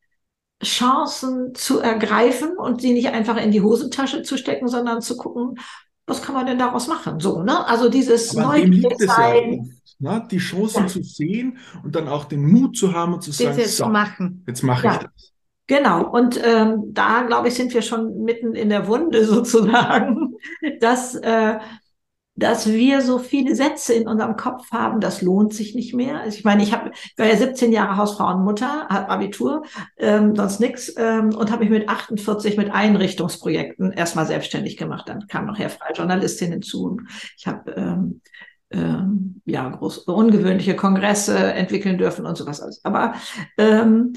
[0.62, 5.59] Chancen zu ergreifen und sie nicht einfach in die Hosentasche zu stecken, sondern zu gucken,
[6.06, 7.20] was kann man denn daraus machen?
[7.20, 7.66] So, ne?
[7.66, 9.64] Also dieses Neugierig sein.
[9.64, 10.26] Ja ne?
[10.30, 10.88] Die Chancen ja.
[10.88, 14.44] zu sehen und dann auch den Mut zu haben und zu sagen, jetzt so, machen.
[14.46, 14.94] Jetzt mache ja.
[14.94, 15.32] ich das.
[15.68, 20.34] Genau, und ähm, da, glaube ich, sind wir schon mitten in der Wunde sozusagen,
[20.80, 21.58] dass äh,
[22.34, 26.20] dass wir so viele Sätze in unserem Kopf haben, das lohnt sich nicht mehr.
[26.20, 29.64] Also ich meine, ich, hab, ich war ja 17 Jahre Hausfrau und Mutter, habe Abitur,
[29.98, 35.08] ähm, sonst nix ähm, und habe mich mit 48 mit Einrichtungsprojekten erstmal selbstständig gemacht.
[35.08, 36.98] Dann kam noch freie Journalistin hinzu.
[37.36, 38.20] Ich habe ähm,
[38.70, 42.82] ähm, ja groß, ungewöhnliche Kongresse entwickeln dürfen und sowas alles.
[42.84, 43.14] Aber
[43.58, 44.14] ähm,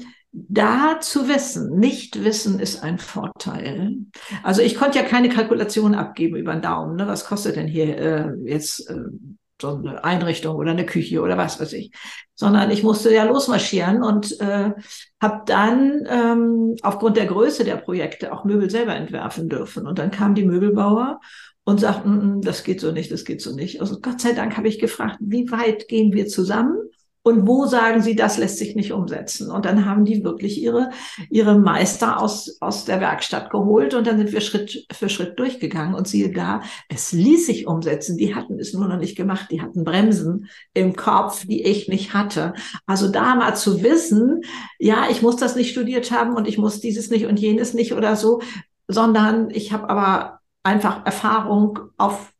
[0.48, 3.96] da zu wissen, nicht wissen ist ein Vorteil.
[4.42, 6.96] Also ich konnte ja keine Kalkulation abgeben über den Daumen.
[6.96, 7.06] Ne?
[7.06, 8.96] Was kostet denn hier äh, jetzt äh,
[9.60, 11.90] so eine Einrichtung oder eine Küche oder was weiß ich,
[12.34, 14.72] sondern ich musste ja losmarschieren und äh,
[15.20, 19.86] habe dann ähm, aufgrund der Größe der Projekte auch Möbel selber entwerfen dürfen.
[19.86, 21.20] Und dann kamen die Möbelbauer
[21.64, 23.80] und sagten, mm, mm, das geht so nicht, das geht so nicht.
[23.80, 26.76] Also Gott sei Dank habe ich gefragt, wie weit gehen wir zusammen?
[27.26, 29.50] Und wo sagen sie, das lässt sich nicht umsetzen?
[29.50, 30.90] Und dann haben die wirklich ihre,
[31.28, 35.96] ihre Meister aus, aus der Werkstatt geholt und dann sind wir Schritt für Schritt durchgegangen
[35.96, 38.16] und siehe da, es ließ sich umsetzen.
[38.16, 39.48] Die hatten es nur noch nicht gemacht.
[39.50, 42.54] Die hatten Bremsen im Kopf, die ich nicht hatte.
[42.86, 44.42] Also da mal zu wissen,
[44.78, 47.92] ja, ich muss das nicht studiert haben und ich muss dieses nicht und jenes nicht
[47.92, 48.40] oder so,
[48.86, 52.32] sondern ich habe aber einfach Erfahrung auf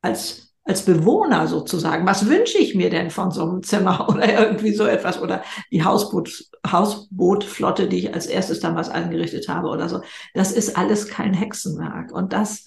[0.00, 4.72] als als Bewohner sozusagen, was wünsche ich mir denn von so einem Zimmer oder irgendwie
[4.72, 10.00] so etwas oder die Hausboot, Hausbootflotte, die ich als erstes damals eingerichtet habe oder so.
[10.32, 12.10] Das ist alles kein Hexenwerk.
[12.10, 12.64] Und das,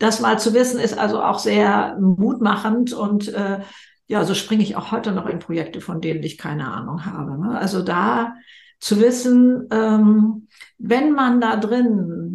[0.00, 3.60] das mal zu wissen, ist also auch sehr mutmachend und äh,
[4.08, 7.40] ja, so springe ich auch heute noch in Projekte, von denen ich keine Ahnung habe.
[7.40, 7.56] Ne?
[7.56, 8.34] Also da
[8.80, 12.25] zu wissen, ähm, wenn man da drin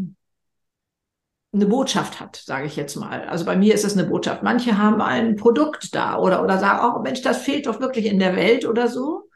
[1.54, 3.28] eine Botschaft hat, sage ich jetzt mal.
[3.28, 4.44] Also bei mir ist es eine Botschaft.
[4.44, 8.20] Manche haben ein Produkt da oder, oder sagen, oh Mensch, das fehlt doch wirklich in
[8.20, 9.30] der Welt oder so.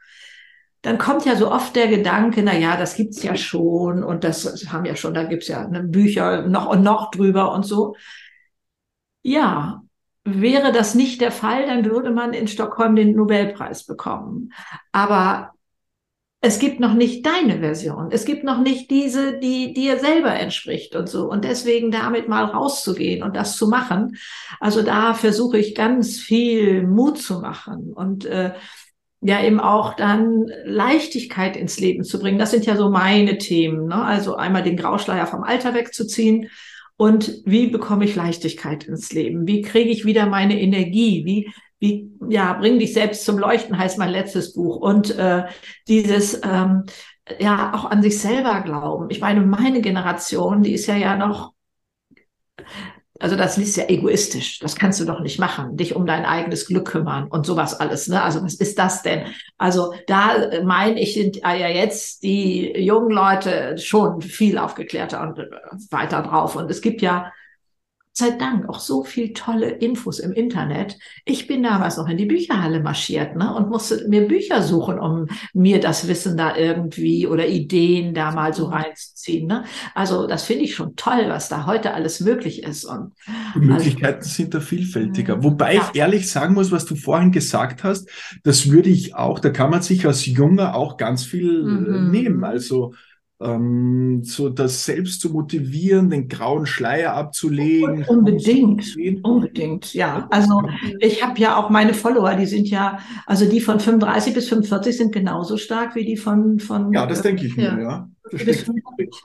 [0.81, 4.67] dann kommt ja so oft der Gedanke, na ja, das gibt's ja schon und das
[4.71, 7.95] haben ja schon, da gibt's ja ne, Bücher noch und noch drüber und so.
[9.23, 9.81] Ja,
[10.23, 14.53] wäre das nicht der Fall, dann würde man in Stockholm den Nobelpreis bekommen.
[14.91, 15.54] Aber
[16.45, 18.09] es gibt noch nicht deine Version.
[18.11, 21.27] Es gibt noch nicht diese, die dir selber entspricht und so.
[21.27, 24.17] Und deswegen damit mal rauszugehen und das zu machen.
[24.59, 28.53] Also da versuche ich ganz viel Mut zu machen und äh,
[29.21, 32.37] ja eben auch dann Leichtigkeit ins Leben zu bringen.
[32.37, 33.87] Das sind ja so meine Themen.
[33.87, 33.95] Ne?
[33.95, 36.49] Also einmal den Grauschleier vom Alter wegzuziehen
[36.97, 39.47] und wie bekomme ich Leichtigkeit ins Leben?
[39.47, 41.25] Wie kriege ich wieder meine Energie?
[41.25, 45.45] Wie wie ja bring dich selbst zum Leuchten heißt mein letztes Buch und äh,
[45.87, 46.85] dieses ähm,
[47.39, 49.09] ja auch an sich selber glauben.
[49.09, 51.53] Ich meine, meine Generation, die ist ja ja noch
[53.19, 54.59] also das ist ja egoistisch.
[54.59, 55.77] Das kannst du doch nicht machen.
[55.77, 58.07] Dich um dein eigenes Glück kümmern und sowas alles.
[58.07, 58.21] Ne?
[58.21, 59.27] Also was ist das denn?
[59.57, 65.39] Also da äh, meine ich, sind ja jetzt die jungen Leute schon viel aufgeklärter und
[65.39, 65.47] äh,
[65.91, 66.57] weiter drauf.
[66.57, 67.31] Und es gibt ja
[68.17, 70.97] sei Dank auch so viel tolle Infos im Internet.
[71.25, 75.27] Ich bin damals noch in die Bücherhalle marschiert ne, und musste mir Bücher suchen, um
[75.53, 79.47] mir das Wissen da irgendwie oder Ideen da mal so reinzuziehen.
[79.47, 79.65] Ne?
[79.93, 82.85] Also das finde ich schon toll, was da heute alles möglich ist.
[82.85, 83.11] Und
[83.53, 85.43] die Möglichkeiten also, sind da vielfältiger.
[85.43, 85.89] Wobei ja.
[85.91, 88.09] ich ehrlich sagen muss, was du vorhin gesagt hast,
[88.43, 92.11] das würde ich auch, da kann man sich als Junger auch ganz viel äh, mhm.
[92.11, 92.43] nehmen.
[92.45, 92.93] Also
[93.41, 98.05] ähm, so das selbst zu motivieren, den grauen Schleier abzulegen.
[98.05, 100.27] Unbedingt, unbedingt, ja.
[100.29, 100.63] Also
[100.99, 104.97] ich habe ja auch meine Follower, die sind ja, also die von 35 bis 45
[104.97, 106.93] sind genauso stark wie die von von.
[106.93, 108.09] Ja, das denke ich mir, ja.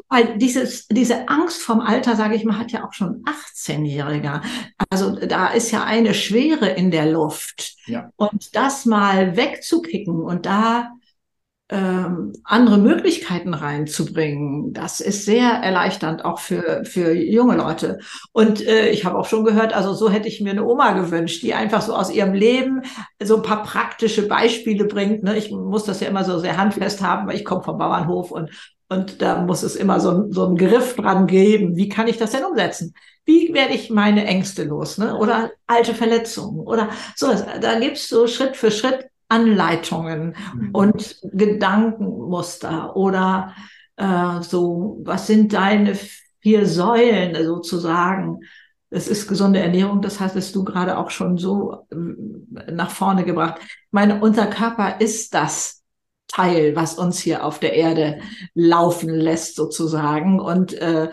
[0.08, 4.42] Weil dieses, diese Angst vom Alter, sage ich mal, hat ja auch schon 18-Jähriger.
[4.90, 7.76] Also da ist ja eine Schwere in der Luft.
[7.86, 8.10] Ja.
[8.16, 10.90] Und das mal wegzukicken und da
[11.70, 14.72] ähm, andere Möglichkeiten reinzubringen.
[14.72, 17.98] Das ist sehr erleichternd, auch für, für junge Leute.
[18.32, 21.42] Und äh, ich habe auch schon gehört, also so hätte ich mir eine Oma gewünscht,
[21.42, 22.82] die einfach so aus ihrem Leben
[23.22, 25.22] so ein paar praktische Beispiele bringt.
[25.22, 25.36] Ne?
[25.38, 28.50] Ich muss das ja immer so sehr handfest haben, weil ich komme vom Bauernhof und
[28.92, 31.76] und da muss es immer so, so einen Griff dran geben.
[31.76, 32.92] Wie kann ich das denn umsetzen?
[33.24, 34.98] Wie werde ich meine Ängste los?
[34.98, 35.16] Ne?
[35.16, 36.58] Oder alte Verletzungen?
[36.66, 37.28] Oder so.
[37.60, 40.70] Da gibt's so Schritt für Schritt Anleitungen mhm.
[40.72, 43.54] und Gedankenmuster oder
[43.96, 45.96] äh, so, was sind deine
[46.40, 48.40] vier Säulen sozusagen?
[48.90, 53.60] Es ist gesunde Ernährung, das hattest du gerade auch schon so äh, nach vorne gebracht.
[53.60, 55.80] Ich meine, unser Körper ist das
[56.26, 58.20] Teil, was uns hier auf der Erde
[58.54, 60.40] laufen lässt sozusagen.
[60.40, 61.08] Und äh,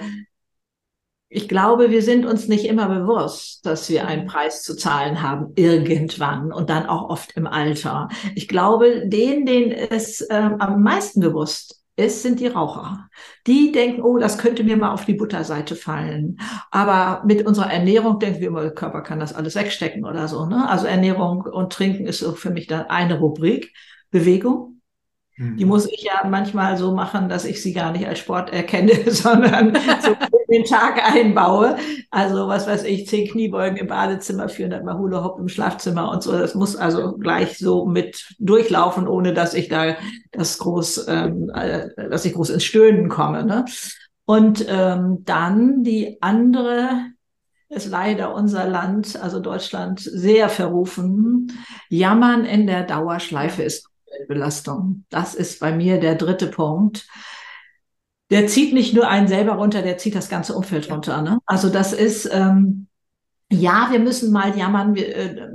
[1.29, 5.51] ich glaube, wir sind uns nicht immer bewusst, dass wir einen Preis zu zahlen haben,
[5.55, 8.07] irgendwann und dann auch oft im Alter.
[8.35, 13.09] Ich glaube, denen, denen es äh, am meisten bewusst ist, sind die Raucher.
[13.45, 16.37] Die denken, oh, das könnte mir mal auf die Butterseite fallen.
[16.71, 20.45] Aber mit unserer Ernährung denken wir immer, der Körper kann das alles wegstecken oder so.
[20.45, 20.69] Ne?
[20.69, 23.73] Also Ernährung und Trinken ist so für mich dann eine Rubrik.
[24.11, 24.76] Bewegung,
[25.39, 25.69] die mhm.
[25.69, 29.77] muss ich ja manchmal so machen, dass ich sie gar nicht als Sport erkenne, sondern
[30.01, 30.15] so
[30.49, 31.77] den Tag einbaue.
[32.09, 36.23] Also was weiß ich, zehn Kniebeugen im Badezimmer, 400 Mal Hula Hoop im Schlafzimmer und
[36.23, 36.31] so.
[36.31, 39.95] Das muss also gleich so mit durchlaufen, ohne dass ich da
[40.31, 43.45] das groß, ähm, äh, dass ich groß ins Stöhnen komme.
[43.45, 43.65] Ne?
[44.25, 46.89] Und ähm, dann die andere
[47.69, 51.51] ist leider unser Land, also Deutschland, sehr verrufen.
[51.89, 53.87] Jammern in der Dauerschleife ist
[54.25, 55.05] Belastung.
[55.09, 57.07] Das ist bei mir der dritte Punkt.
[58.29, 61.21] Der zieht nicht nur einen selber runter, der zieht das ganze Umfeld runter.
[61.21, 61.39] Ne?
[61.45, 62.87] Also das ist, ähm,
[63.49, 65.47] ja, wir müssen mal jammern, wir äh,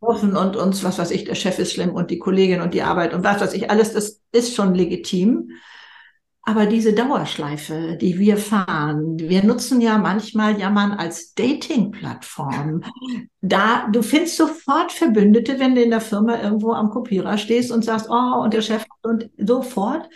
[0.00, 2.82] hoffen und uns, was weiß ich, der Chef ist schlimm und die Kollegin und die
[2.82, 5.50] Arbeit und was weiß ich, alles, das ist schon legitim.
[6.46, 12.84] Aber diese Dauerschleife, die wir fahren, wir nutzen ja manchmal Jammern als Dating-Plattform.
[13.40, 17.82] Da, du findest sofort Verbündete, wenn du in der Firma irgendwo am Kopierer stehst und
[17.82, 20.06] sagst, oh, und der Chef und sofort.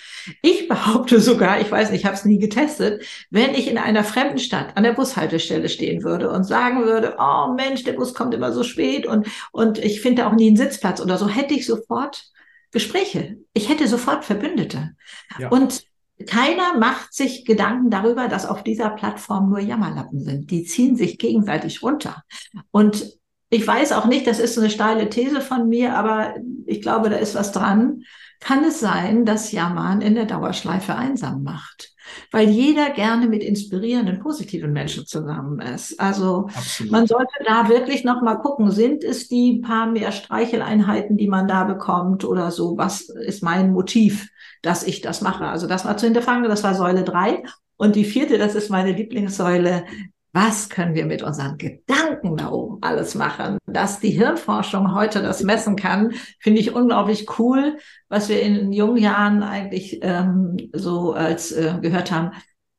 [0.43, 4.05] Ich behaupte sogar, ich weiß nicht, ich habe es nie getestet, wenn ich in einer
[4.05, 8.35] fremden Stadt an der Bushaltestelle stehen würde und sagen würde, oh Mensch, der Bus kommt
[8.35, 11.67] immer so spät und, und ich finde auch nie einen Sitzplatz oder so, hätte ich
[11.67, 12.31] sofort
[12.71, 13.39] Gespräche.
[13.55, 14.95] Ich hätte sofort Verbündete.
[15.39, 15.49] Ja.
[15.49, 15.88] Und
[16.27, 20.51] keiner macht sich Gedanken darüber, dass auf dieser Plattform nur Jammerlappen sind.
[20.51, 22.25] Die ziehen sich gegenseitig runter.
[22.71, 23.19] Und
[23.51, 26.35] ich weiß auch nicht, das ist eine steile These von mir, aber
[26.67, 28.03] ich glaube, da ist was dran.
[28.41, 31.93] Kann es sein, dass Jammern in der Dauerschleife einsam macht?
[32.31, 35.99] weil jeder gerne mit inspirierenden, positiven Menschen zusammen ist.
[36.01, 36.93] Also Absolut.
[36.93, 41.49] man sollte da wirklich noch mal gucken, sind es die paar mehr Streicheleinheiten, die man
[41.49, 42.77] da bekommt oder so?
[42.77, 44.29] Was ist mein Motiv,
[44.63, 45.47] dass ich das mache?
[45.47, 47.43] Also das war zu hinterfragen, das war Säule drei.
[47.77, 49.85] Und die vierte, das ist meine Lieblingssäule,
[50.33, 53.59] was können wir mit unseren Gedanken da oben alles machen?
[53.67, 58.99] Dass die Hirnforschung heute das messen kann, finde ich unglaublich cool, was wir in jungen
[58.99, 62.33] Jahren eigentlich ähm, so als äh, gehört haben.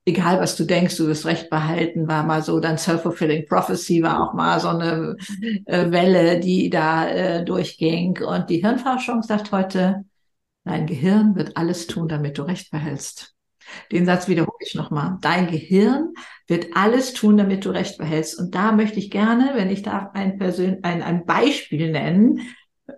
[0.06, 4.24] Egal, was du denkst, du wirst recht behalten, war mal so, dann Self-Fulfilling Prophecy war
[4.24, 5.16] auch mal so eine
[5.66, 8.24] äh, Welle, die da äh, durchging.
[8.24, 10.06] Und die Hirnforschung sagt heute,
[10.70, 13.36] dein Gehirn wird alles tun, damit du recht behältst.
[13.92, 15.18] Den Satz wiederhole ich nochmal.
[15.22, 16.14] Dein Gehirn
[16.48, 18.40] wird alles tun, damit du recht behältst.
[18.40, 22.40] Und da möchte ich gerne, wenn ich darf, ein, Persön ein, ein Beispiel nennen.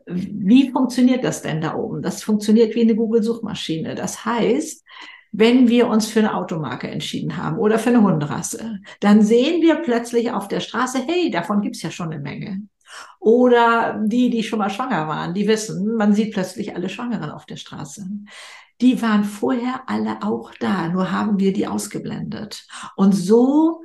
[0.06, 2.02] Wie funktioniert das denn da oben?
[2.02, 3.96] Das funktioniert wie eine Google-Suchmaschine.
[3.96, 4.86] Das heißt,
[5.34, 9.76] wenn wir uns für eine Automarke entschieden haben oder für eine Hunderasse, dann sehen wir
[9.76, 12.62] plötzlich auf der Straße, hey, davon gibt's ja schon eine Menge.
[13.20, 17.46] Oder die, die schon mal schwanger waren, die wissen, man sieht plötzlich alle Schwangeren auf
[17.46, 18.06] der Straße
[18.82, 22.66] die waren vorher alle auch da, nur haben wir die ausgeblendet.
[22.96, 23.84] Und so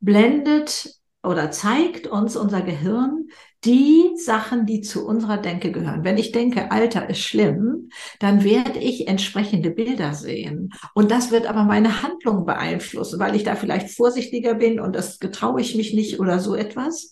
[0.00, 3.28] blendet oder zeigt uns unser Gehirn
[3.64, 6.04] die Sachen, die zu unserer Denke gehören.
[6.04, 7.88] Wenn ich denke, Alter ist schlimm,
[8.20, 10.74] dann werde ich entsprechende Bilder sehen.
[10.92, 15.18] Und das wird aber meine Handlung beeinflussen, weil ich da vielleicht vorsichtiger bin und das
[15.18, 17.10] getraue ich mich nicht oder so etwas.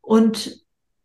[0.00, 0.59] Und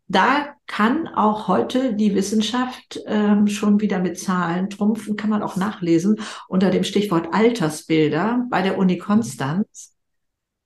[0.08, 5.56] da kann auch heute die Wissenschaft ähm, schon wieder mit Zahlen trumpfen, kann man auch
[5.56, 9.96] nachlesen unter dem Stichwort Altersbilder bei der Uni Konstanz.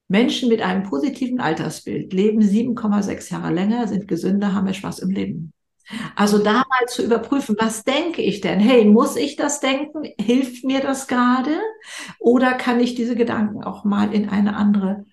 [0.08, 5.12] Menschen mit einem positiven Altersbild leben 7,6 Jahre länger, sind gesünder, haben mehr Spaß im
[5.12, 5.54] Leben.
[6.15, 8.60] Also da mal zu überprüfen, was denke ich denn?
[8.60, 10.04] Hey, muss ich das denken?
[10.19, 11.60] Hilft mir das gerade?
[12.19, 15.06] Oder kann ich diese Gedanken auch mal in eine andere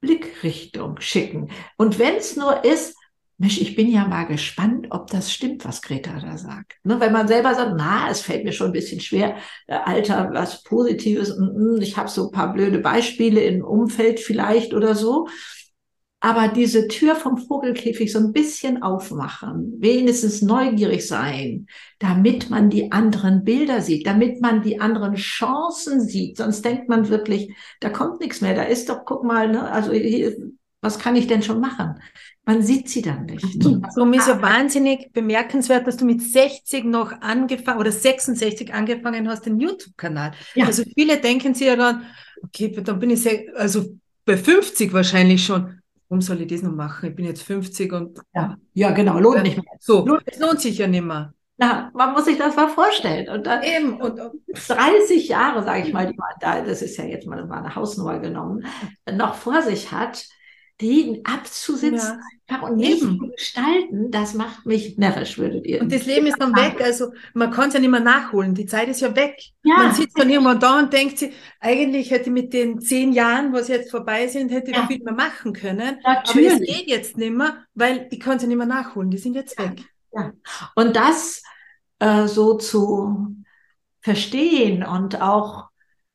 [0.00, 1.50] Blickrichtung schicken?
[1.76, 2.96] Und wenn es nur ist,
[3.42, 6.74] Mensch, ich bin ja mal gespannt, ob das stimmt, was Greta da sagt.
[6.84, 9.34] Ne, wenn man selber sagt, na, es fällt mir schon ein bisschen schwer,
[9.66, 14.20] äh, Alter, was Positives, mm, mm, ich habe so ein paar blöde Beispiele im Umfeld
[14.20, 15.26] vielleicht oder so.
[16.20, 21.66] Aber diese Tür vom Vogelkäfig so ein bisschen aufmachen, wenigstens neugierig sein,
[21.98, 26.36] damit man die anderen Bilder sieht, damit man die anderen Chancen sieht.
[26.36, 28.54] Sonst denkt man wirklich, da kommt nichts mehr.
[28.54, 30.36] Da ist doch, guck mal, ne, also hier,
[30.80, 32.00] was kann ich denn schon machen?
[32.44, 33.64] Man sieht sie dann nicht.
[33.64, 39.46] Darum ist ja wahnsinnig bemerkenswert, dass du mit 60 noch angefangen oder 66 angefangen hast,
[39.46, 40.32] den YouTube-Kanal.
[40.54, 40.66] Ja.
[40.66, 42.02] Also viele denken sich ja dann,
[42.42, 45.78] okay, dann bin ich also bei 50 wahrscheinlich schon.
[46.08, 47.10] Warum soll ich das noch machen?
[47.10, 48.18] Ich bin jetzt 50 und.
[48.34, 49.64] Ja, ja genau, lohnt nicht mehr.
[49.78, 51.32] So, es lohnt sich ja nicht mehr.
[51.58, 53.28] Na, man muss sich das mal vorstellen.
[53.28, 54.00] Und dann Eben.
[54.00, 57.58] Und, 30 Jahre, sage ich mal, die man da, das ist ja jetzt mal, mal
[57.58, 58.66] eine Hausnummer genommen,
[59.10, 60.26] noch vor sich hat,
[60.80, 62.60] die abzusitzen ja.
[62.62, 65.80] und nicht zu gestalten, das macht mich närrisch, würdet ihr.
[65.80, 68.66] Und das Leben ist dann weg, also man kann es ja nicht mehr nachholen, die
[68.66, 69.36] Zeit ist ja weg.
[69.62, 69.76] Ja.
[69.76, 73.52] Man sitzt dann irgendwann da und denkt sich, eigentlich hätte ich mit den zehn Jahren,
[73.52, 74.82] was jetzt vorbei sind, hätte ich ja.
[74.82, 75.98] noch viel mehr machen können.
[76.02, 76.52] Natürlich.
[76.52, 79.18] Aber es geht jetzt nicht mehr, weil ich kann es ja nicht mehr nachholen, die
[79.18, 79.84] sind jetzt weg.
[80.12, 80.32] Ja.
[80.74, 81.42] Und das
[82.00, 83.36] äh, so zu
[84.00, 85.68] verstehen und auch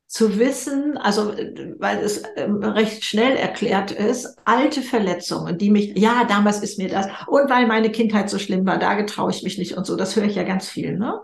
[0.07, 1.33] zu wissen, also
[1.79, 6.87] weil es ähm, recht schnell erklärt ist, alte Verletzungen, die mich, ja, damals ist mir
[6.87, 9.97] das, und weil meine Kindheit so schlimm war, da getraue ich mich nicht und so,
[9.97, 11.21] das höre ich ja ganz viel, ne?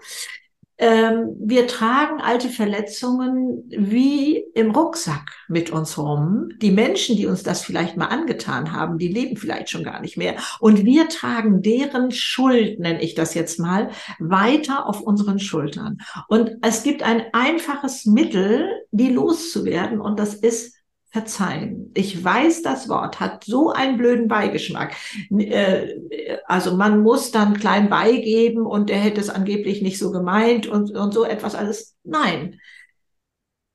[0.84, 6.50] Ähm, wir tragen alte Verletzungen wie im Rucksack mit uns rum.
[6.62, 10.18] Die Menschen, die uns das vielleicht mal angetan haben, die leben vielleicht schon gar nicht
[10.18, 10.36] mehr.
[10.60, 16.00] Und wir tragen deren Schuld, nenne ich das jetzt mal, weiter auf unseren Schultern.
[16.28, 20.73] Und es gibt ein einfaches Mittel, die loszuwerden, und das ist
[21.14, 21.92] verzeihen.
[21.94, 24.96] Ich weiß, das Wort hat so einen blöden Beigeschmack.
[25.30, 30.66] Äh, also man muss dann klein beigeben und er hätte es angeblich nicht so gemeint
[30.66, 31.96] und, und so etwas alles.
[32.04, 32.60] Nein.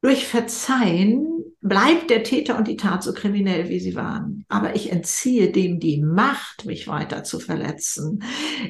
[0.02, 4.44] Durch Verzeihen bleibt der Täter und die Tat so kriminell, wie sie waren.
[4.48, 8.22] Aber ich entziehe dem die Macht, mich weiter zu verletzen.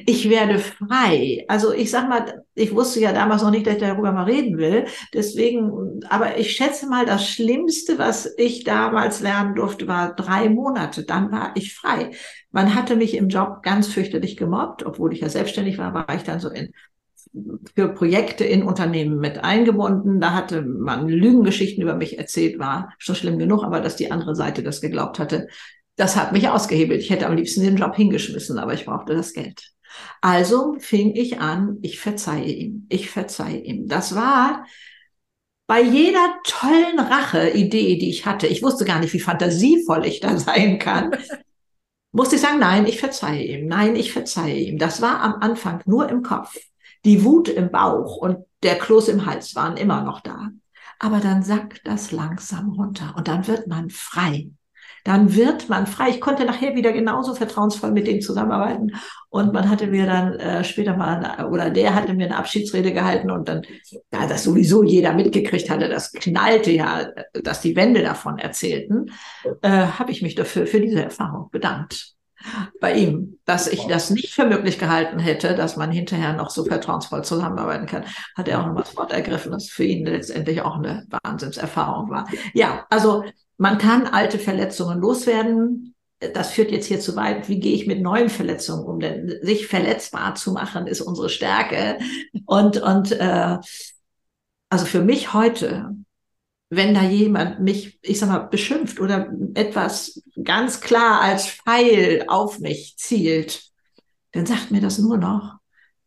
[0.07, 1.45] Ich werde frei.
[1.47, 4.57] Also ich sag mal, ich wusste ja damals noch nicht, dass ich darüber mal reden
[4.57, 4.85] will.
[5.13, 11.03] Deswegen, aber ich schätze mal, das Schlimmste, was ich damals lernen durfte, war drei Monate.
[11.03, 12.11] Dann war ich frei.
[12.51, 16.23] Man hatte mich im Job ganz fürchterlich gemobbt, obwohl ich ja selbstständig war, war ich
[16.23, 16.73] dann so in
[17.75, 20.19] für Projekte in Unternehmen mit eingebunden.
[20.19, 24.35] Da hatte man Lügengeschichten über mich erzählt, war schon schlimm genug, aber dass die andere
[24.35, 25.47] Seite das geglaubt hatte,
[25.95, 27.01] das hat mich ausgehebelt.
[27.01, 29.71] Ich hätte am liebsten den Job hingeschmissen, aber ich brauchte das Geld.
[30.21, 33.87] Also fing ich an, ich verzeihe ihm, ich verzeihe ihm.
[33.87, 34.65] Das war
[35.67, 40.37] bei jeder tollen Rache-Idee, die ich hatte, ich wusste gar nicht, wie fantasievoll ich da
[40.37, 41.11] sein kann,
[42.11, 44.77] musste ich sagen, nein, ich verzeihe ihm, nein, ich verzeihe ihm.
[44.79, 46.57] Das war am Anfang nur im Kopf.
[47.05, 50.49] Die Wut im Bauch und der Kloß im Hals waren immer noch da.
[50.99, 54.49] Aber dann sackt das langsam runter und dann wird man frei
[55.03, 56.09] dann wird man frei.
[56.09, 58.91] Ich konnte nachher wieder genauso vertrauensvoll mit denen zusammenarbeiten.
[59.29, 62.93] Und man hatte mir dann äh, später mal, eine, oder der hatte mir eine Abschiedsrede
[62.93, 63.63] gehalten und dann,
[64.09, 69.11] da das sowieso jeder mitgekriegt hatte, das knallte ja, dass die Wände davon erzählten,
[69.61, 72.18] äh, habe ich mich dafür, für diese Erfahrung bedankt
[72.79, 76.65] bei ihm, dass ich das nicht für möglich gehalten hätte, dass man hinterher noch so
[76.65, 80.77] vertrauensvoll zusammenarbeiten kann, hat er auch noch das Wort ergriffen, das für ihn letztendlich auch
[80.77, 82.27] eine Wahnsinnserfahrung war.
[82.53, 83.23] Ja, also
[83.57, 85.95] man kann alte Verletzungen loswerden.
[86.33, 87.47] Das führt jetzt hier zu weit.
[87.49, 88.99] Wie gehe ich mit neuen Verletzungen um?
[88.99, 91.97] Denn sich verletzbar zu machen ist unsere Stärke.
[92.45, 93.57] Und, und äh,
[94.69, 95.95] also für mich heute,
[96.69, 102.59] wenn da jemand mich, ich sag mal, beschimpft oder etwas ganz klar als Pfeil auf
[102.59, 103.63] mich zielt,
[104.31, 105.59] dann sagt mir das nur noch,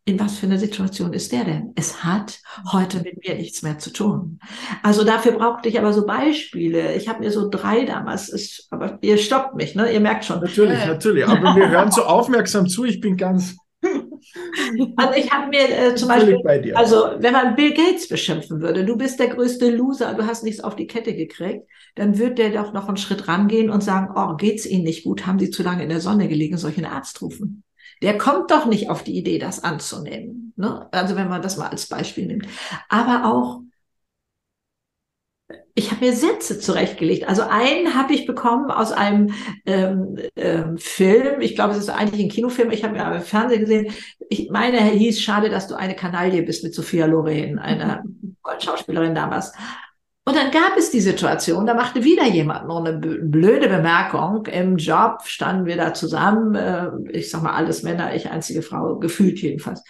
[0.05, 1.71] in was für einer Situation ist der denn?
[1.75, 2.39] Es hat
[2.71, 4.39] heute mit mir nichts mehr zu tun.
[4.81, 6.95] Also dafür brauchte ich aber so Beispiele.
[6.95, 9.93] Ich habe mir so drei damals, ist, aber ihr stoppt mich, ne?
[9.93, 10.41] Ihr merkt schon.
[10.41, 11.25] Natürlich, natürlich.
[11.25, 12.83] Aber wir hören so aufmerksam zu.
[12.83, 13.55] Ich bin ganz.
[14.95, 16.37] Also ich habe mir äh, zum Beispiel,
[16.75, 20.61] also wenn man Bill Gates beschimpfen würde, du bist der größte Loser, du hast nichts
[20.61, 24.35] auf die Kette gekriegt, dann wird der doch noch einen Schritt rangehen und sagen, oh,
[24.35, 25.27] geht's Ihnen nicht gut?
[25.27, 26.57] Haben Sie zu lange in der Sonne gelegen?
[26.57, 27.63] Soll ich einen Arzt rufen?
[28.03, 30.53] der kommt doch nicht auf die Idee, das anzunehmen.
[30.57, 30.87] Ne?
[30.91, 32.47] Also wenn man das mal als Beispiel nimmt.
[32.89, 33.61] Aber auch,
[35.75, 37.27] ich habe mir Sätze zurechtgelegt.
[37.27, 39.33] Also einen habe ich bekommen aus einem
[39.65, 41.41] ähm, ähm, Film.
[41.41, 42.69] Ich glaube, es ist eigentlich ein Kinofilm.
[42.69, 43.91] Ich habe ja im Fernsehen gesehen.
[44.29, 48.03] Ich meine, er hieß Schade, dass du eine Kanaille bist mit Sophia Loren, einer
[48.59, 49.51] Schauspielerin damals.
[50.25, 54.45] Und dann gab es die Situation, da machte wieder jemand noch eine blöde Bemerkung.
[54.45, 58.99] Im Job standen wir da zusammen, äh, ich sag mal alles Männer, ich einzige Frau,
[58.99, 59.83] gefühlt jedenfalls.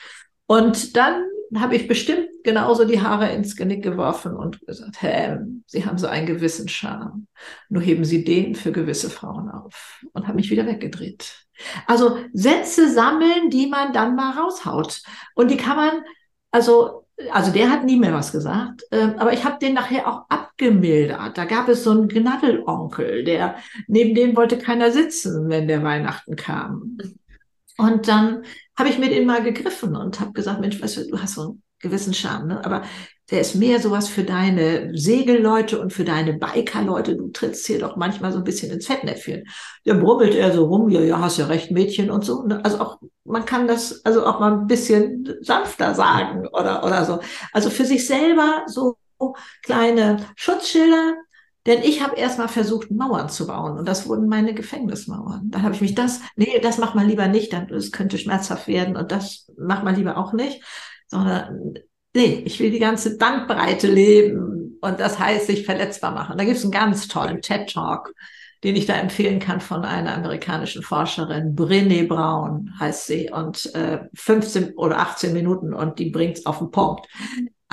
[0.48, 1.24] Und dann
[1.60, 5.38] habe ich bestimmt genauso die Haare ins Genick geworfen und gesagt, hä,
[5.68, 7.28] Sie haben so einen gewissen Charme.
[7.70, 10.04] Nur heben Sie den für gewisse Frauen auf.
[10.14, 11.46] Und habe mich wieder weggedreht.
[11.88, 15.02] Also Sätze sammeln, die man dann mal raushaut.
[15.36, 15.92] Und die kann man,
[16.52, 20.26] also also der hat nie mehr was gesagt, äh, aber ich habe den nachher auch
[20.30, 21.38] abgemildert.
[21.38, 23.56] Da gab es so einen Gnaddelonkel, der
[23.88, 26.98] neben dem wollte keiner sitzen, wenn der Weihnachten kam.
[27.78, 28.44] Und dann
[28.76, 31.42] habe ich mit ihm mal gegriffen und habe gesagt, Mensch, weißt du, du hast so
[31.42, 32.66] einen gewissen Charme, ne?
[32.66, 32.84] aber
[33.32, 37.16] der ist mehr sowas für deine Segelleute und für deine Bikerleute.
[37.16, 39.46] Du trittst hier doch manchmal so ein bisschen ins Fettnäpfchen.
[39.86, 42.44] Der brummelt eher so rum, ja, ja, hast ja recht, Mädchen und so.
[42.44, 42.64] Ne?
[42.66, 47.20] Also auch, man kann das also auch mal ein bisschen sanfter sagen oder, oder so.
[47.54, 48.98] Also für sich selber so
[49.62, 51.14] kleine Schutzschilder,
[51.66, 55.50] denn ich habe erstmal versucht, Mauern zu bauen und das wurden meine Gefängnismauern.
[55.50, 58.68] Dann habe ich mich das, nee, das macht man lieber nicht, dann es könnte schmerzhaft
[58.68, 60.62] werden und das macht man lieber auch nicht,
[61.08, 61.76] sondern
[62.14, 66.38] nee, ich will die ganze Bandbreite leben und das heißt, sich verletzbar machen.
[66.38, 68.14] Da gibt es einen ganz tollen TED-Talk,
[68.64, 74.00] den ich da empfehlen kann von einer amerikanischen Forscherin, Brené Brown heißt sie, und äh,
[74.14, 77.08] 15 oder 18 Minuten und die bringt's auf den Punkt.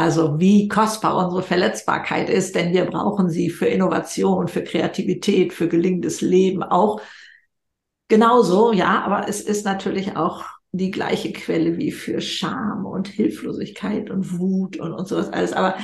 [0.01, 5.68] Also wie kostbar unsere Verletzbarkeit ist, denn wir brauchen sie für Innovation, für Kreativität, für
[5.68, 7.03] gelingendes Leben auch
[8.09, 14.09] genauso, ja, aber es ist natürlich auch die gleiche Quelle wie für Scham und Hilflosigkeit
[14.09, 15.53] und Wut und, und sowas alles.
[15.53, 15.76] Aber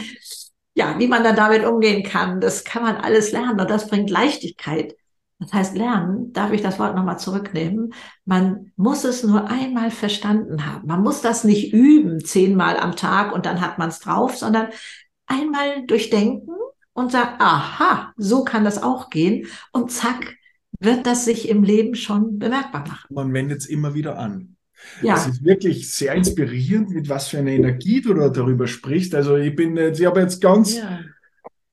[0.75, 4.09] ja, wie man dann damit umgehen kann, das kann man alles lernen und das bringt
[4.09, 4.97] Leichtigkeit.
[5.39, 7.93] Das heißt, lernen, darf ich das Wort nochmal zurücknehmen,
[8.25, 10.87] man muss es nur einmal verstanden haben.
[10.87, 14.69] Man muss das nicht üben, zehnmal am Tag und dann hat man es drauf, sondern
[15.27, 16.55] einmal durchdenken
[16.95, 20.37] und sagen, aha, so kann das auch gehen und zack,
[20.81, 23.15] wird das sich im Leben schon bemerkbar machen.
[23.15, 24.57] Man wendet es immer wieder an.
[25.03, 25.17] Ja.
[25.17, 29.15] Es ist wirklich sehr inspirierend, mit was für einer Energie du da darüber sprichst.
[29.15, 31.01] Also ich bin jetzt, ich habe jetzt ganz ja.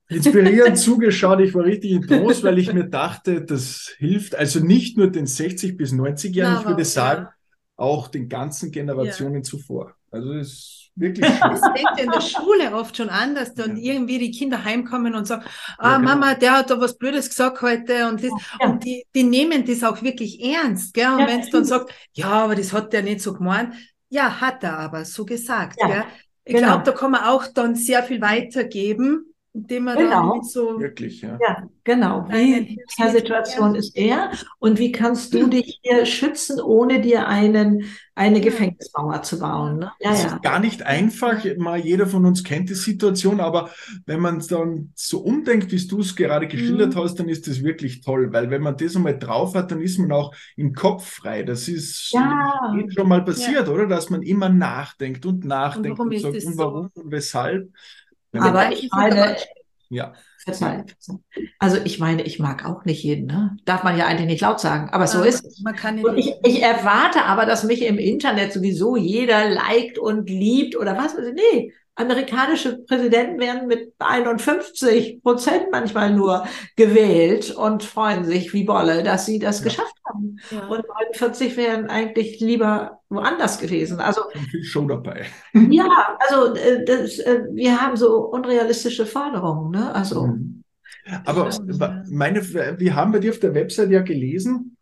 [0.08, 1.40] Inspirierend zugeschaut.
[1.40, 5.26] Ich war richtig in Trost, weil ich mir dachte, das hilft also nicht nur den
[5.26, 7.28] 60 bis 90-Jährigen, ich würde sagen,
[7.76, 9.94] auch den ganzen Generationen zuvor.
[10.10, 11.40] Also es ist wirklich schön.
[11.40, 13.94] Das fängt ja in der Schule oft schon an, dass dann ja.
[13.94, 15.44] irgendwie die Kinder heimkommen und sagen,
[15.78, 16.10] ah, ja, genau.
[16.10, 18.30] Mama, der hat da was Blödes gesagt heute und, das,
[18.60, 18.68] ja.
[18.68, 21.08] und die, die nehmen das auch wirklich ernst, gell?
[21.08, 23.74] Und ja, wenn es dann sagt, ja, aber das hat der nicht so gemeint,
[24.08, 26.04] ja, hat er aber so gesagt, gell?
[26.44, 26.68] Ich genau.
[26.68, 30.32] glaube, da kann man auch dann sehr viel weitergeben den man Genau.
[30.34, 31.38] dann so Wirklich, ja.
[31.40, 32.26] Ja, genau.
[32.28, 37.84] Wie welcher Situation ist er und wie kannst du dich hier schützen, ohne dir einen,
[38.16, 39.78] eine Gefängnismauer zu bauen?
[39.78, 39.92] Ne?
[40.00, 40.26] Ja, Es ja.
[40.26, 41.44] ist gar nicht einfach.
[41.56, 43.70] Mal jeder von uns kennt die Situation, aber
[44.06, 46.98] wenn man dann so umdenkt, wie du es gerade geschildert Mhm.
[46.98, 49.98] hast, dann ist das wirklich toll, weil wenn man das einmal drauf hat, dann ist
[49.98, 51.42] man auch im Kopf frei.
[51.44, 52.50] Das ist Ja.
[52.88, 53.86] schon mal passiert, oder?
[53.86, 56.58] Dass man immer nachdenkt und nachdenkt warum und, ist sagt, das und so?
[56.58, 57.70] warum und weshalb.
[58.40, 59.36] Aber ich meine,
[59.88, 60.12] ja,
[61.58, 63.56] also ich meine, ich mag auch nicht jeden, ne?
[63.64, 65.60] Darf man ja eigentlich nicht laut sagen, aber so äh, ist es.
[65.60, 66.04] Man kann nicht.
[66.04, 70.96] Und ich, ich erwarte aber, dass mich im Internet sowieso jeder liked und liebt oder
[70.98, 71.16] was.
[71.16, 76.44] Nee, amerikanische Präsidenten werden mit 51 Prozent manchmal nur
[76.76, 79.64] gewählt und freuen sich wie Bolle, dass sie das Ja.
[79.64, 80.36] geschafft haben.
[80.50, 80.66] ja.
[80.66, 84.00] Und 49 wären eigentlich lieber woanders gewesen.
[84.00, 85.26] Also schon viel Show dabei.
[85.70, 89.94] ja, also äh, das, äh, wir haben so unrealistische Forderungen, ne?
[89.94, 90.62] Also Mhm.
[91.26, 92.02] Aber ja.
[92.10, 92.42] meine,
[92.80, 94.76] wir haben bei dir auf der Website ja gelesen,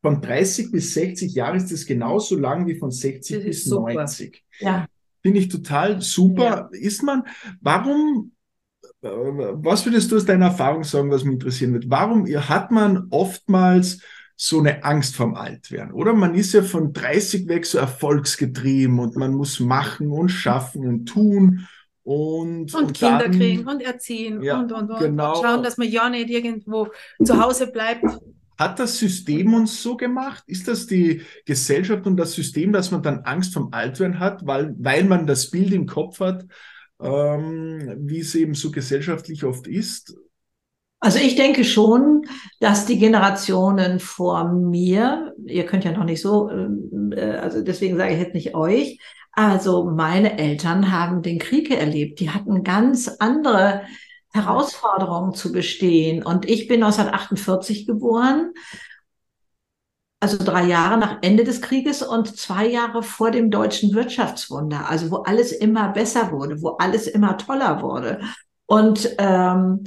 [0.00, 3.66] von 30 bis 60 Jahren ist es genauso lang wie von 60 Das bis ist
[3.68, 3.94] super.
[3.94, 4.42] 90.
[4.58, 4.86] ja.
[5.22, 6.68] Finde ich total super.
[6.72, 7.24] Ist man,
[7.60, 8.32] warum,
[9.00, 11.88] was würdest du aus deiner Erfahrung sagen, was mich interessieren wird?
[11.88, 14.00] Warum hat man oftmals
[14.36, 16.14] so eine Angst vorm Altwerden, oder?
[16.14, 21.06] Man ist ja von 30 weg so erfolgsgetrieben und man muss machen und schaffen und
[21.06, 21.66] tun
[22.02, 24.98] und, Und Kinder dann- kriegen und erziehen Ja, und, und, und.
[24.98, 25.36] genau.
[25.38, 26.88] Und schauen, dass man ja nicht irgendwo
[27.24, 28.04] zu Hause bleibt.
[28.58, 30.44] Hat das System uns so gemacht?
[30.46, 34.74] Ist das die Gesellschaft und das System, dass man dann Angst vom Altwerden hat, weil,
[34.78, 36.44] weil man das Bild im Kopf hat,
[37.00, 40.14] ähm, wie es eben so gesellschaftlich oft ist?
[41.00, 42.26] Also ich denke schon,
[42.60, 47.96] dass die Generationen vor mir, ihr könnt ja noch nicht so, ähm, äh, also deswegen
[47.96, 49.00] sage ich jetzt nicht euch,
[49.32, 52.20] also meine Eltern haben den Krieg erlebt.
[52.20, 53.82] Die hatten ganz andere
[54.32, 56.24] Herausforderungen zu bestehen.
[56.24, 58.52] Und ich bin 1948 geboren,
[60.20, 65.10] also drei Jahre nach Ende des Krieges und zwei Jahre vor dem deutschen Wirtschaftswunder, also
[65.10, 68.20] wo alles immer besser wurde, wo alles immer toller wurde.
[68.66, 69.84] Und ähm,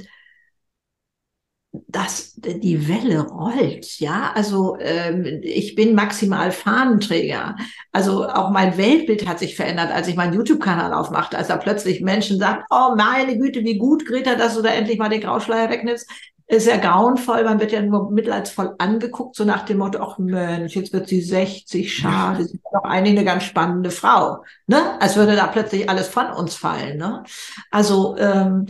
[1.88, 4.32] dass die Welle rollt, ja.
[4.34, 7.56] Also ähm, ich bin maximal Fahnenträger.
[7.92, 12.00] Also auch mein Weltbild hat sich verändert, als ich meinen YouTube-Kanal aufmachte, als da plötzlich
[12.00, 15.70] Menschen sagen, oh meine Güte, wie gut, Greta, dass du da endlich mal den Grauschleier
[15.70, 16.08] wegnimmst.
[16.48, 20.76] Ist ja grauenvoll, man wird ja nur mitleidsvoll angeguckt, so nach dem Motto, ach Mensch,
[20.76, 24.44] jetzt wird sie 60, schade, sie ist doch eigentlich eine ganz spannende Frau.
[24.68, 25.00] Ne?
[25.00, 26.98] Als würde da plötzlich alles von uns fallen.
[26.98, 27.24] Ne?
[27.72, 28.66] Also, ähm,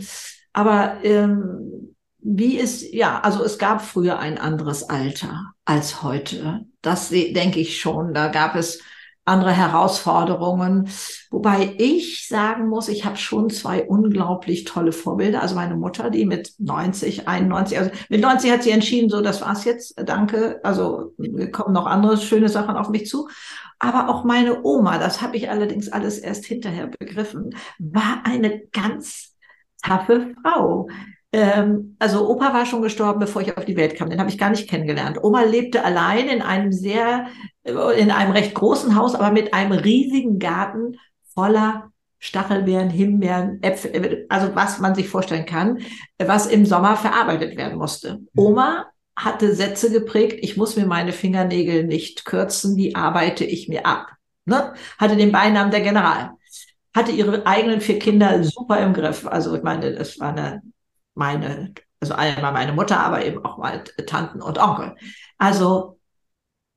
[0.53, 6.65] aber ähm, wie ist, ja, also es gab früher ein anderes Alter als heute.
[6.81, 8.13] Das denke ich schon.
[8.13, 8.81] Da gab es
[9.27, 10.89] andere Herausforderungen.
[11.29, 15.41] Wobei ich sagen muss, ich habe schon zwei unglaublich tolle Vorbilder.
[15.41, 19.41] Also meine Mutter, die mit 90, 91, also mit 90 hat sie entschieden, so, das
[19.41, 20.61] war's jetzt, danke.
[20.63, 21.13] Also
[21.51, 23.27] kommen noch andere schöne Sachen auf mich zu.
[23.79, 29.35] Aber auch meine Oma, das habe ich allerdings alles erst hinterher begriffen, war eine ganz
[29.83, 30.87] taffe Frau.
[31.33, 34.09] Ähm, also Opa war schon gestorben, bevor ich auf die Welt kam.
[34.09, 35.19] Den habe ich gar nicht kennengelernt.
[35.21, 37.27] Oma lebte allein in einem sehr,
[37.63, 40.97] äh, in einem recht großen Haus, aber mit einem riesigen Garten
[41.33, 45.79] voller Stachelbeeren, Himbeeren, Äpfel, also was man sich vorstellen kann,
[46.17, 48.21] was im Sommer verarbeitet werden musste.
[48.35, 53.85] Oma hatte Sätze geprägt, ich muss mir meine Fingernägel nicht kürzen, die arbeite ich mir
[53.85, 54.07] ab.
[54.45, 54.73] Ne?
[54.97, 56.31] Hatte den Beinamen der General.
[56.95, 59.27] Hatte ihre eigenen vier Kinder super im Griff.
[59.27, 60.63] Also ich meine, das war eine
[61.17, 64.95] meine, also einmal meine Mutter, aber eben auch mal Tanten und Onkel.
[65.37, 65.99] Also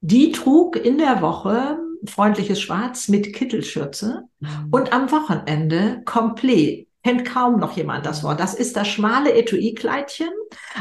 [0.00, 4.24] die trug in der Woche freundliches Schwarz mit Kittelschürze
[4.70, 6.86] und am Wochenende komplett.
[7.02, 8.40] Kennt kaum noch jemand das Wort.
[8.40, 10.28] Das ist das schmale Etui-Kleidchen,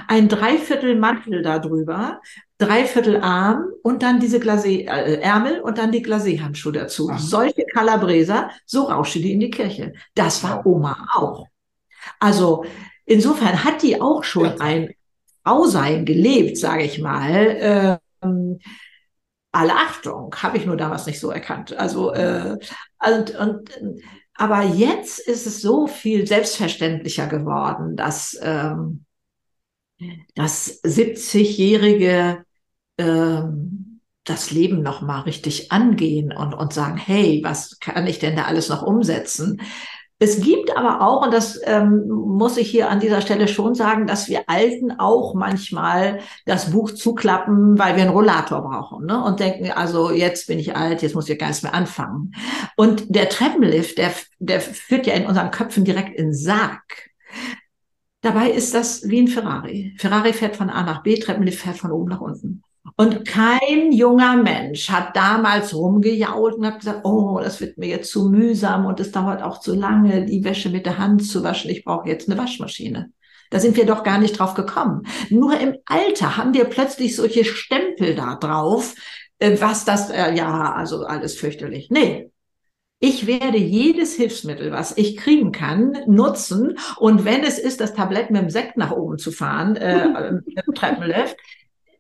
[0.10, 2.20] ein Dreiviertel Mantel darüber,
[2.58, 7.10] Dreiviertel Arm und dann diese Glacé, äh, Ärmel und dann die Glacé-Handschuhe dazu.
[7.10, 7.20] Ach.
[7.20, 9.94] Solche Calabreser, so rauschte die in die Kirche.
[10.14, 11.48] Das war Oma auch.
[12.20, 12.66] Also
[13.10, 14.56] insofern hat die auch schon Ja.
[14.60, 14.90] ein
[15.44, 18.00] Frausein gelebt, sage ich mal.
[18.24, 18.60] Ähm,
[19.52, 21.74] alle Achtung, habe ich nur damals nicht so erkannt.
[21.78, 22.58] Also äh,
[23.06, 23.70] und, und
[24.36, 29.06] aber jetzt ist es so viel selbstverständlicher geworden, dass ähm,
[30.36, 32.44] dass 70-Jährige
[32.98, 38.36] ähm, das Leben noch mal richtig angehen und und sagen, hey, was kann ich denn
[38.36, 39.62] da alles noch umsetzen?
[40.22, 44.06] Es gibt aber auch, und das ähm, muss ich hier an dieser Stelle schon sagen,
[44.06, 49.24] dass wir Alten auch manchmal das Buch zuklappen, weil wir einen Rollator brauchen ne?
[49.24, 52.34] und denken, also jetzt bin ich alt, jetzt muss ich gar nichts mehr anfangen.
[52.76, 57.10] Und der Treppenlift, der, der führt ja in unseren Köpfen direkt in Sarg.
[58.20, 59.96] Dabei ist das wie ein Ferrari.
[59.98, 62.62] Ferrari fährt von A nach B, Treppenlift fährt von oben nach unten.
[63.00, 68.12] Und kein junger Mensch hat damals rumgejault und hat gesagt, oh, das wird mir jetzt
[68.12, 71.72] zu mühsam und es dauert auch zu lange, die Wäsche mit der Hand zu waschen.
[71.72, 73.14] Ich brauche jetzt eine Waschmaschine.
[73.52, 75.04] Da sind wir doch gar nicht drauf gekommen.
[75.30, 78.96] Nur im Alter haben wir plötzlich solche Stempel da drauf,
[79.38, 81.90] äh, was das, äh, ja, also alles fürchterlich.
[81.90, 82.30] Nee,
[83.00, 86.78] ich werde jedes Hilfsmittel, was ich kriegen kann, nutzen.
[86.98, 90.32] Und wenn es ist, das Tablett mit dem Sekt nach oben zu fahren, äh,
[90.66, 91.38] dem Treppenlift,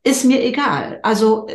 [0.03, 0.99] ist mir egal.
[1.03, 1.47] Also,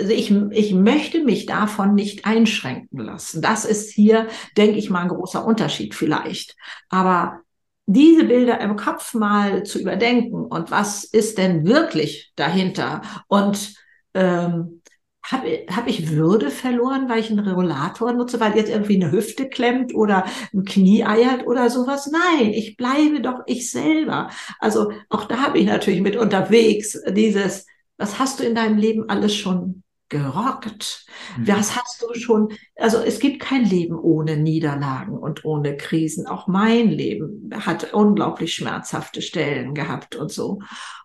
[0.00, 3.42] also ich, ich möchte mich davon nicht einschränken lassen.
[3.42, 6.56] Das ist hier, denke ich mal, ein großer Unterschied vielleicht.
[6.88, 7.40] Aber
[7.86, 13.74] diese Bilder im Kopf mal zu überdenken und was ist denn wirklich dahinter und
[14.12, 14.82] ähm,
[15.30, 19.48] habe hab ich Würde verloren, weil ich einen Regulator nutze, weil jetzt irgendwie eine Hüfte
[19.48, 20.24] klemmt oder
[20.54, 22.10] ein Knie eiert oder sowas?
[22.10, 24.30] Nein, ich bleibe doch ich selber.
[24.58, 27.66] Also auch da habe ich natürlich mit unterwegs dieses,
[27.98, 31.04] was hast du in deinem Leben alles schon gerockt?
[31.36, 31.48] Mhm.
[31.48, 32.52] Was hast du schon?
[32.76, 36.26] Also es gibt kein Leben ohne Niederlagen und ohne Krisen.
[36.26, 40.60] Auch mein Leben hat unglaublich schmerzhafte Stellen gehabt und so.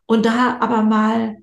[0.05, 1.37] Und da aber mal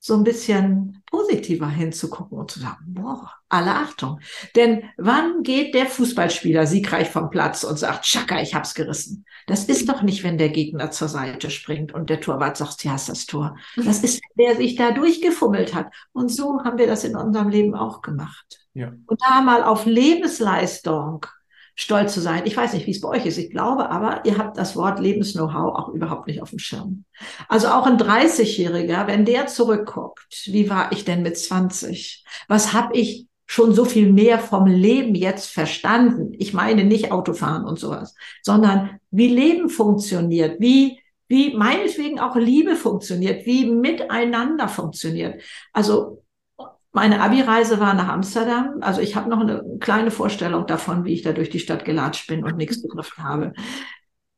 [0.00, 4.20] so ein bisschen positiver hinzugucken und zu sagen, boah, alle Achtung.
[4.56, 9.24] Denn wann geht der Fußballspieler siegreich vom Platz und sagt, Schaka, ich hab's gerissen?
[9.46, 12.92] Das ist doch nicht, wenn der Gegner zur Seite springt und der Torwart sagt, ja,
[12.92, 13.56] hast das Tor.
[13.76, 15.92] Das ist, wenn der sich da durchgefummelt hat.
[16.12, 18.66] Und so haben wir das in unserem Leben auch gemacht.
[18.74, 18.92] Ja.
[19.06, 21.26] Und da mal auf Lebensleistung
[21.76, 22.42] stolz zu sein.
[22.44, 23.36] Ich weiß nicht, wie es bei euch ist.
[23.36, 27.04] Ich glaube aber, ihr habt das Wort Lebensknow-how auch überhaupt nicht auf dem Schirm.
[27.48, 32.24] Also auch ein 30-Jähriger, wenn der zurückguckt, wie war ich denn mit 20?
[32.48, 36.32] Was habe ich schon so viel mehr vom Leben jetzt verstanden?
[36.38, 42.76] Ich meine nicht Autofahren und sowas, sondern wie Leben funktioniert, wie wie meinetwegen auch Liebe
[42.76, 45.42] funktioniert, wie miteinander funktioniert.
[45.72, 46.22] Also
[46.92, 48.76] meine Abi-Reise war nach Amsterdam.
[48.80, 52.28] Also ich habe noch eine kleine Vorstellung davon, wie ich da durch die Stadt gelatscht
[52.28, 53.52] bin und nichts begriffen habe.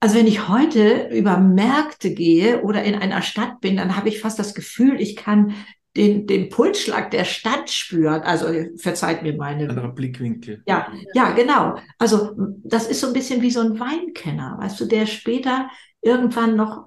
[0.01, 4.21] Also wenn ich heute über Märkte gehe oder in einer Stadt bin, dann habe ich
[4.21, 5.55] fast das Gefühl, ich kann
[5.97, 8.23] den, den Pulsschlag der Stadt spüren.
[8.23, 9.69] Also verzeiht mir meine.
[9.69, 10.63] Anderer Blickwinkel.
[10.67, 11.77] Ja, ja, genau.
[11.99, 12.33] Also
[12.63, 15.69] das ist so ein bisschen wie so ein Weinkenner, weißt du, der später
[16.03, 16.87] irgendwann noch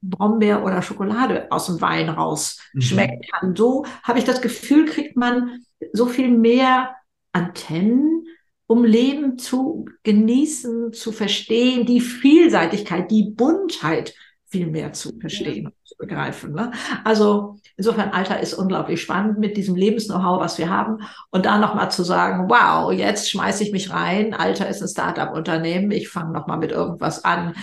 [0.00, 2.80] Brombeer oder Schokolade aus dem Wein raus mhm.
[2.80, 3.54] schmecken kann.
[3.56, 5.60] So habe ich das Gefühl, kriegt man
[5.92, 6.94] so viel mehr
[7.32, 8.26] Antennen,
[8.66, 14.14] um Leben zu genießen, zu verstehen, die Vielseitigkeit, die Buntheit
[14.50, 15.70] viel mehr zu verstehen ja.
[15.84, 16.52] zu begreifen.
[16.52, 16.72] Ne?
[17.04, 21.02] Also insofern Alter ist unglaublich spannend mit diesem Lebensknow-how, was wir haben.
[21.30, 24.34] Und da nochmal zu sagen, wow, jetzt schmeiße ich mich rein.
[24.34, 25.90] Alter ist ein Startup-Unternehmen.
[25.90, 27.54] Ich fange nochmal mit irgendwas an,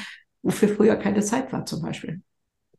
[0.44, 2.22] wofür früher keine Zeit war zum Beispiel.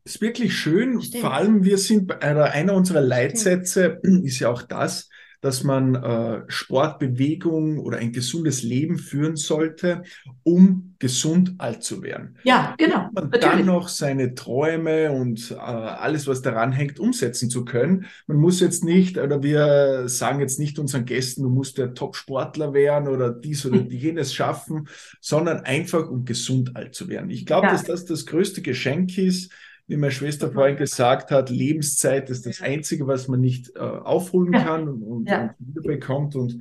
[0.03, 1.01] Das ist wirklich schön.
[1.01, 1.21] Stimmt.
[1.21, 4.25] Vor allem, wir sind bei einer, unserer Leitsätze Stimmt.
[4.25, 5.09] ist ja auch das,
[5.47, 10.03] dass man äh, Sport, Bewegung oder ein gesundes Leben führen sollte,
[10.43, 12.35] um gesund alt zu werden.
[12.43, 13.07] Ja, genau.
[13.15, 18.07] Und man dann noch seine Träume und äh, alles, was daran hängt, umsetzen zu können.
[18.25, 22.73] Man muss jetzt nicht, oder wir sagen jetzt nicht unseren Gästen, du musst der Top-Sportler
[22.73, 24.89] werden oder dies oder jenes schaffen,
[25.21, 27.29] sondern einfach, um gesund alt zu werden.
[27.29, 27.71] Ich glaube, ja.
[27.71, 29.49] dass das das größte Geschenk ist,
[29.87, 34.51] wie meine Schwester vorhin gesagt hat, Lebenszeit ist das Einzige, was man nicht äh, aufholen
[34.51, 35.55] kann und, und, ja.
[35.57, 36.35] und wiederbekommt.
[36.35, 36.59] Und,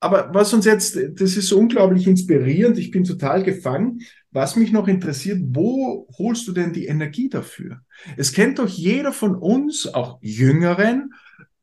[0.00, 4.00] aber was uns jetzt, das ist so unglaublich inspirierend, ich bin total gefangen.
[4.30, 7.80] Was mich noch interessiert, wo holst du denn die Energie dafür?
[8.16, 11.14] Es kennt doch jeder von uns, auch Jüngeren,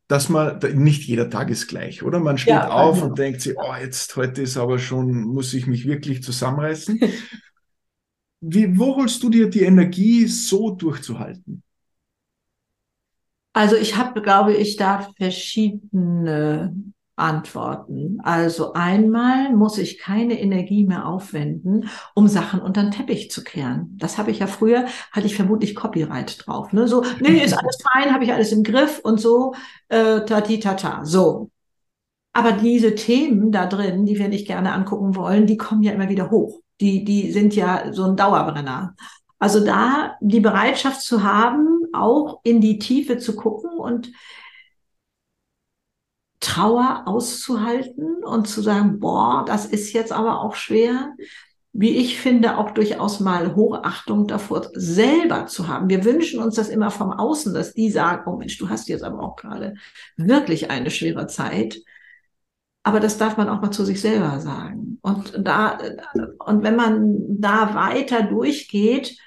[0.08, 2.20] dass man, nicht jeder Tag ist gleich, oder?
[2.20, 5.66] Man steht ja, auf und denkt sich, oh, jetzt heute ist aber schon, muss ich
[5.66, 7.00] mich wirklich zusammenreißen.
[8.48, 11.64] Wie, wo holst du dir die Energie, so durchzuhalten?
[13.52, 16.72] Also ich habe, glaube ich, da verschiedene
[17.16, 18.18] Antworten.
[18.22, 23.96] Also einmal muss ich keine Energie mehr aufwenden, um Sachen unter den Teppich zu kehren.
[23.98, 26.72] Das habe ich ja früher, hatte ich vermutlich Copyright drauf.
[26.72, 26.86] Ne?
[26.86, 29.54] So, nee, ist alles fein, habe ich alles im Griff und so,
[29.88, 31.04] äh, tati tata.
[31.04, 31.50] So.
[32.32, 36.10] Aber diese Themen da drin, die wir nicht gerne angucken wollen, die kommen ja immer
[36.10, 38.94] wieder hoch die, die sind ja so ein Dauerbrenner.
[39.38, 44.12] Also da die Bereitschaft zu haben, auch in die Tiefe zu gucken und
[46.40, 51.14] Trauer auszuhalten und zu sagen, boah, das ist jetzt aber auch schwer.
[51.72, 55.90] Wie ich finde, auch durchaus mal Hochachtung davor selber zu haben.
[55.90, 59.04] Wir wünschen uns das immer vom Außen, dass die sagen, oh Mensch, du hast jetzt
[59.04, 59.74] aber auch gerade
[60.16, 61.78] wirklich eine schwere Zeit.
[62.86, 65.00] Aber das darf man auch mal zu sich selber sagen.
[65.02, 65.76] Und da,
[66.38, 69.18] und wenn man da weiter durchgeht,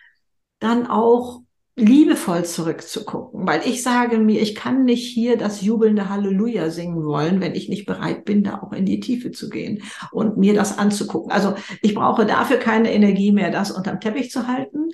[0.60, 1.42] dann auch
[1.80, 7.42] liebevoll zurückzugucken, weil ich sage mir, ich kann nicht hier das jubelnde Halleluja singen wollen,
[7.42, 10.78] wenn ich nicht bereit bin, da auch in die Tiefe zu gehen und mir das
[10.78, 11.32] anzugucken.
[11.32, 14.90] Also ich brauche dafür keine Energie mehr, das unterm Teppich zu halten.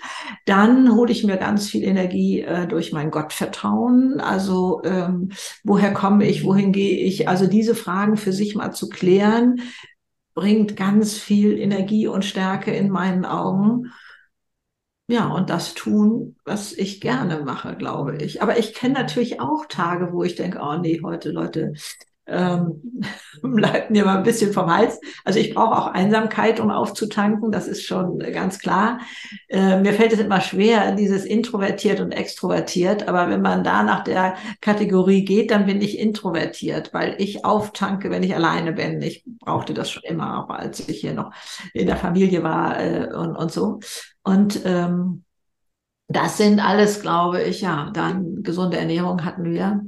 [0.45, 4.19] Dann hole ich mir ganz viel Energie äh, durch mein Gottvertrauen.
[4.19, 5.29] Also ähm,
[5.63, 7.27] woher komme ich, wohin gehe ich?
[7.27, 9.61] Also diese Fragen für sich mal zu klären,
[10.36, 13.91] bringt ganz viel Energie und Stärke in meinen Augen
[15.08, 18.41] ja, und das tun, was ich gerne mache, glaube ich.
[18.41, 21.74] Aber ich kenne natürlich auch Tage, wo ich denke, oh nee, heute, Leute,
[22.28, 22.82] ähm,
[23.41, 24.99] bleibt mir mal ein bisschen vom Hals.
[25.23, 28.99] Also ich brauche auch Einsamkeit, um aufzutanken, das ist schon ganz klar.
[29.49, 34.03] Äh, mir fällt es immer schwer, dieses introvertiert und extrovertiert, aber wenn man da nach
[34.03, 39.01] der Kategorie geht, dann bin ich introvertiert, weil ich auftanke, wenn ich alleine bin.
[39.01, 41.32] Ich brauchte das schon immer, auch als ich hier noch
[41.73, 43.80] in der Familie war äh, und, und so.
[44.23, 45.23] Und ähm,
[46.07, 49.82] das sind alles, glaube ich, ja, dann gesunde Ernährung hatten wir.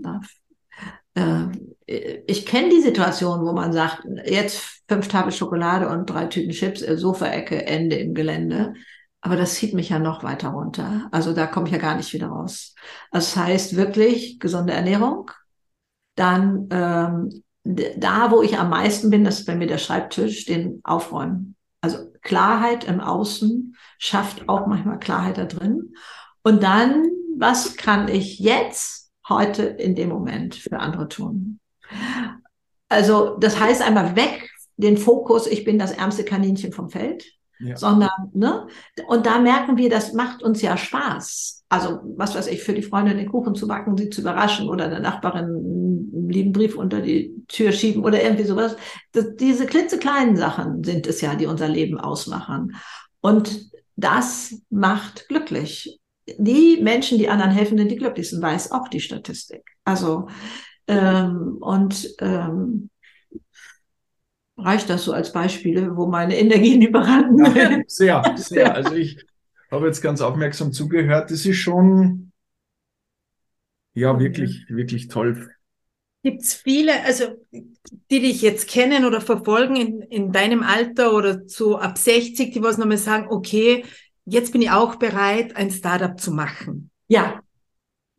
[1.14, 1.48] Äh,
[1.88, 6.82] ich kenne die Situation, wo man sagt, jetzt fünf Tafel Schokolade und drei Tüten Chips,
[6.82, 8.74] äh, Sofaecke, Ende im Gelände.
[9.22, 11.08] Aber das zieht mich ja noch weiter runter.
[11.12, 12.76] Also da komme ich ja gar nicht wieder raus.
[13.12, 15.32] Das heißt wirklich gesunde Ernährung.
[16.16, 20.82] Dann ähm, da, wo ich am meisten bin, das ist bei mir der Schreibtisch, den
[20.84, 21.56] aufräumen.
[21.82, 25.94] Also Klarheit im Außen schafft auch manchmal Klarheit da drin.
[26.44, 27.06] Und dann,
[27.38, 31.60] was kann ich jetzt, heute, in dem Moment für andere tun?
[32.90, 37.26] Also das heißt einmal weg den Fokus, ich bin das ärmste Kaninchen vom Feld,
[37.60, 37.76] ja.
[37.76, 38.68] sondern, ne?
[39.08, 41.66] Und da merken wir, das macht uns ja Spaß.
[41.70, 44.88] Also, was weiß ich, für die Freundin den Kuchen zu backen, sie zu überraschen oder
[44.88, 48.78] der Nachbarin einen lieben Brief unter die Tür schieben oder irgendwie sowas.
[49.12, 52.76] Das, diese klitzekleinen Sachen sind es ja, die unser Leben ausmachen.
[53.20, 56.00] Und das macht glücklich.
[56.38, 59.64] Die Menschen, die anderen helfen, sind die glücklichsten, weiß auch die Statistik.
[59.84, 60.28] Also,
[60.88, 62.90] ähm, und ähm,
[64.58, 67.46] reicht das so als Beispiele, wo meine Energien überrannten?
[67.56, 68.74] Ja, sehr, sehr.
[68.76, 69.18] Also ich
[69.72, 71.32] habe jetzt ganz aufmerksam zugehört.
[71.32, 72.32] Das ist schon,
[73.94, 75.52] ja, wirklich, wirklich toll.
[76.24, 81.42] Gibt es viele, also die dich jetzt kennen oder verfolgen in, in deinem Alter oder
[81.48, 83.86] so ab 60, die was nochmal sagen, okay,
[84.26, 86.90] jetzt bin ich auch bereit, ein Startup zu machen.
[87.08, 87.42] Ja,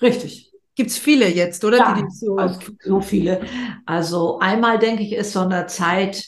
[0.00, 0.47] richtig.
[0.78, 1.78] Gibt es viele jetzt, oder?
[1.78, 3.40] Ja, so, also so viele.
[3.84, 6.24] Also einmal denke ich, ist so eine Zeit,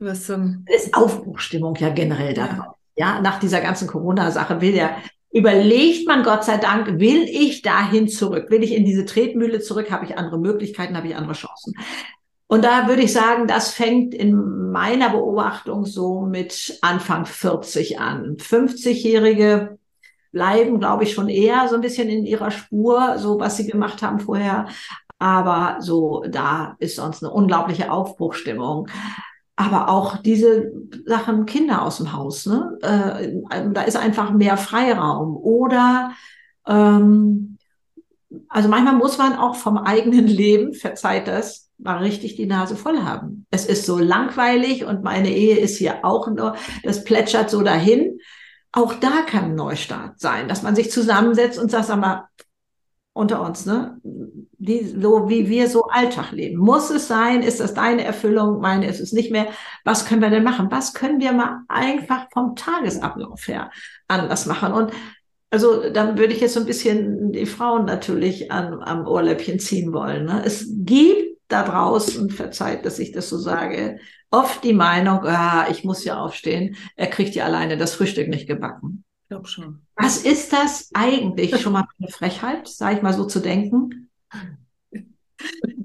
[0.00, 0.36] was so
[0.66, 2.74] ist Aufbruchstimmung ja generell da Ja.
[2.96, 4.96] ja, nach dieser ganzen Corona-Sache will ja
[5.30, 8.50] überlegt man Gott sei Dank, will ich dahin zurück?
[8.50, 9.92] Will ich in diese Tretmühle zurück?
[9.92, 10.96] Habe ich andere Möglichkeiten?
[10.96, 11.74] Habe ich andere Chancen?
[12.48, 18.36] Und da würde ich sagen, das fängt in meiner Beobachtung so mit Anfang 40 an.
[18.38, 19.78] 50-Jährige
[20.32, 24.02] bleiben, glaube ich, schon eher so ein bisschen in ihrer Spur, so was sie gemacht
[24.02, 24.66] haben vorher.
[25.18, 28.88] Aber so, da ist sonst eine unglaubliche Aufbruchstimmung.
[29.56, 30.72] Aber auch diese
[31.04, 32.78] Sachen Kinder aus dem Haus, ne?
[32.80, 35.36] Äh, da ist einfach mehr Freiraum.
[35.36, 36.12] Oder
[36.66, 37.58] ähm,
[38.48, 43.02] also manchmal muss man auch vom eigenen Leben, verzeiht das, mal richtig die Nase voll
[43.02, 43.46] haben.
[43.50, 48.18] Es ist so langweilig und meine Ehe ist hier auch nur, das plätschert so dahin.
[48.72, 52.28] Auch da kann Neustart sein, dass man sich zusammensetzt und sagt, sag mal,
[53.12, 54.00] unter uns, ne?
[54.02, 56.58] Die, so wie wir so Alltag leben.
[56.58, 57.42] Muss es sein?
[57.42, 58.60] Ist das deine Erfüllung?
[58.60, 59.48] Meine ist es nicht mehr.
[59.84, 60.70] Was können wir denn machen?
[60.70, 63.70] Was können wir mal einfach vom Tagesablauf her
[64.06, 64.72] anders machen?
[64.72, 64.92] Und
[65.50, 69.92] also dann würde ich jetzt so ein bisschen die Frauen natürlich an, am Ohrläppchen ziehen
[69.92, 70.26] wollen.
[70.26, 70.42] Ne?
[70.44, 73.98] Es gibt da draußen, verzeiht, dass ich das so sage,
[74.30, 78.46] oft die Meinung, ah, ich muss ja aufstehen, er kriegt ja alleine das Frühstück nicht
[78.46, 79.04] gebacken.
[79.22, 79.82] Ich glaube schon.
[79.96, 81.60] Was ist das eigentlich?
[81.60, 84.10] Schon mal eine Frechheit, sage ich mal so zu denken.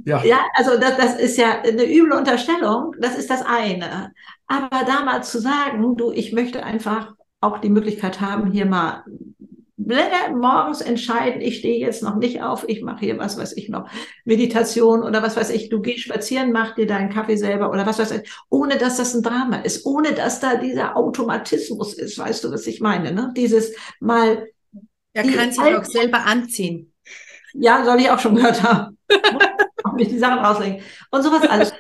[0.06, 0.24] Ja.
[0.24, 4.14] ja, also das, das ist ja eine üble Unterstellung, das ist das eine.
[4.46, 9.04] Aber da mal zu sagen, du, ich möchte einfach auch die Möglichkeit haben, hier mal
[9.78, 13.90] morgens entscheiden, ich stehe jetzt noch nicht auf, ich mache hier was weiß ich noch,
[14.24, 18.00] Meditation oder was weiß ich, du gehst spazieren, mach dir deinen Kaffee selber oder was
[18.00, 22.44] weiß ich, ohne dass das ein Drama ist, ohne dass da dieser Automatismus ist, weißt
[22.44, 23.34] du, was ich meine, ne?
[23.36, 24.48] Dieses mal.
[25.14, 26.92] Er kann sich auch selber anziehen.
[27.54, 28.98] Ja, soll ich auch schon gehört haben.
[29.84, 30.82] auch nicht die Sachen rauslegen.
[31.12, 31.74] Und sowas alles.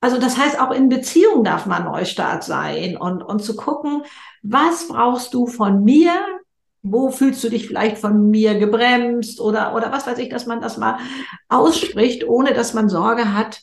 [0.00, 4.02] Also das heißt, auch in Beziehungen darf man Neustart sein und, und zu gucken,
[4.42, 6.12] was brauchst du von mir,
[6.82, 10.60] wo fühlst du dich vielleicht von mir gebremst oder, oder was weiß ich, dass man
[10.60, 10.98] das mal
[11.48, 13.62] ausspricht, ohne dass man Sorge hat,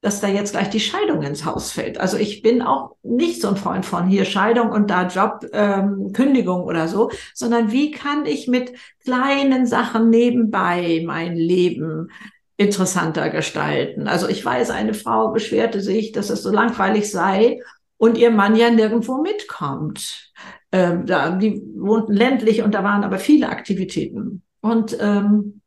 [0.00, 1.98] dass da jetzt gleich die Scheidung ins Haus fällt.
[2.00, 6.12] Also ich bin auch nicht so ein Freund von hier Scheidung und da Job, ähm,
[6.14, 8.72] Kündigung oder so, sondern wie kann ich mit
[9.04, 12.08] kleinen Sachen nebenbei mein Leben
[12.56, 14.08] interessanter gestalten?
[14.08, 17.60] Also ich weiß, eine Frau beschwerte sich, dass es so langweilig sei
[17.98, 20.32] und ihr Mann ja nirgendwo mitkommt.
[20.72, 24.42] Ähm, da, die wohnten ländlich und da waren aber viele Aktivitäten.
[24.60, 25.62] Und ähm,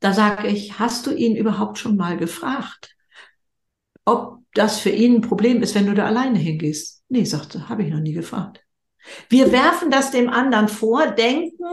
[0.00, 2.96] da sage ich, hast du ihn überhaupt schon mal gefragt?
[4.04, 7.02] ob das für ihn ein Problem ist, wenn du da alleine hingehst.
[7.08, 8.64] Nee, sagte, habe ich noch nie gefragt.
[9.28, 11.64] Wir werfen das dem anderen vor, denken,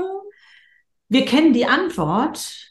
[1.07, 2.68] wir kennen die Antwort.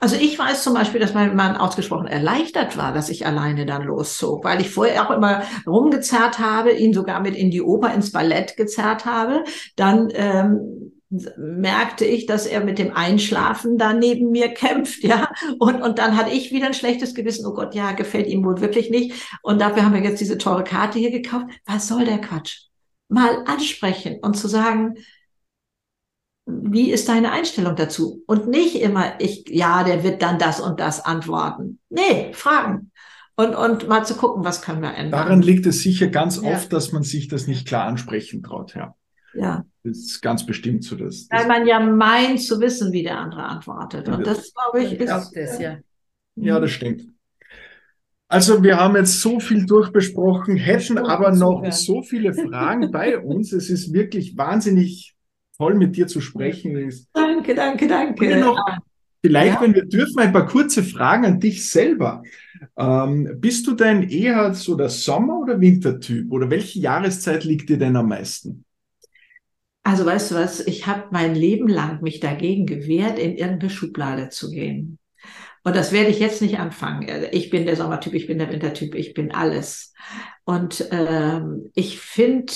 [0.00, 3.82] Also ich weiß zum Beispiel, dass mein Mann ausgesprochen erleichtert war, dass ich alleine dann
[3.82, 8.12] loszog, weil ich vorher auch immer rumgezerrt habe, ihn sogar mit in die Oper, ins
[8.12, 9.44] Ballett gezerrt habe.
[9.76, 10.92] Dann ähm,
[11.36, 15.30] merkte ich, dass er mit dem Einschlafen da neben mir kämpft, ja.
[15.58, 17.46] Und, und dann hatte ich wieder ein schlechtes Gewissen.
[17.46, 19.14] Oh Gott, ja, gefällt ihm wohl wirklich nicht.
[19.42, 21.46] Und dafür haben wir jetzt diese teure Karte hier gekauft.
[21.64, 22.66] Was soll der Quatsch?
[23.08, 24.96] Mal ansprechen und zu sagen,
[26.48, 28.22] wie ist deine Einstellung dazu?
[28.26, 31.78] Und nicht immer, ich, ja, der wird dann das und das antworten.
[31.90, 32.90] Nee, fragen.
[33.36, 35.12] Und, und mal zu gucken, was können wir ändern.
[35.12, 36.52] Daran liegt es sicher ganz ja.
[36.52, 38.94] oft, dass man sich das nicht klar ansprechen traut, ja.
[39.34, 39.64] Ja.
[39.84, 40.96] Das ist ganz bestimmt so.
[40.96, 44.08] Dass, Weil man ja meint zu wissen, wie der andere antwortet.
[44.08, 45.30] Und das, glaube ich, ist.
[45.34, 45.78] Das, ja.
[46.36, 47.04] ja, das stimmt.
[48.26, 53.52] Also wir haben jetzt so viel durchbesprochen, hätten aber noch so viele Fragen bei uns.
[53.52, 55.14] Es ist wirklich wahnsinnig
[55.58, 56.92] toll, mit dir zu sprechen.
[57.12, 58.36] Danke, danke, danke.
[58.38, 58.58] Noch,
[59.20, 59.60] vielleicht, ja.
[59.60, 62.22] wenn wir dürfen, ein paar kurze Fragen an dich selber.
[62.76, 66.30] Ähm, bist du denn eher so der Sommer- oder Wintertyp?
[66.30, 68.64] Oder welche Jahreszeit liegt dir denn am meisten?
[69.82, 74.28] Also weißt du was, ich habe mein Leben lang mich dagegen gewehrt, in irgendeine Schublade
[74.28, 74.98] zu gehen.
[75.64, 77.08] Und das werde ich jetzt nicht anfangen.
[77.32, 79.92] Ich bin der Sommertyp, ich bin der Wintertyp, ich bin alles.
[80.44, 82.52] Und ähm, ich finde,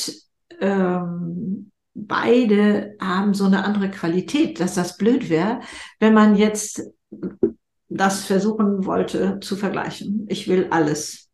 [0.60, 5.60] ähm, beide haben so eine andere Qualität, dass das blöd wäre,
[6.00, 6.82] wenn man jetzt
[7.88, 10.26] das versuchen wollte zu vergleichen.
[10.28, 11.28] Ich will alles.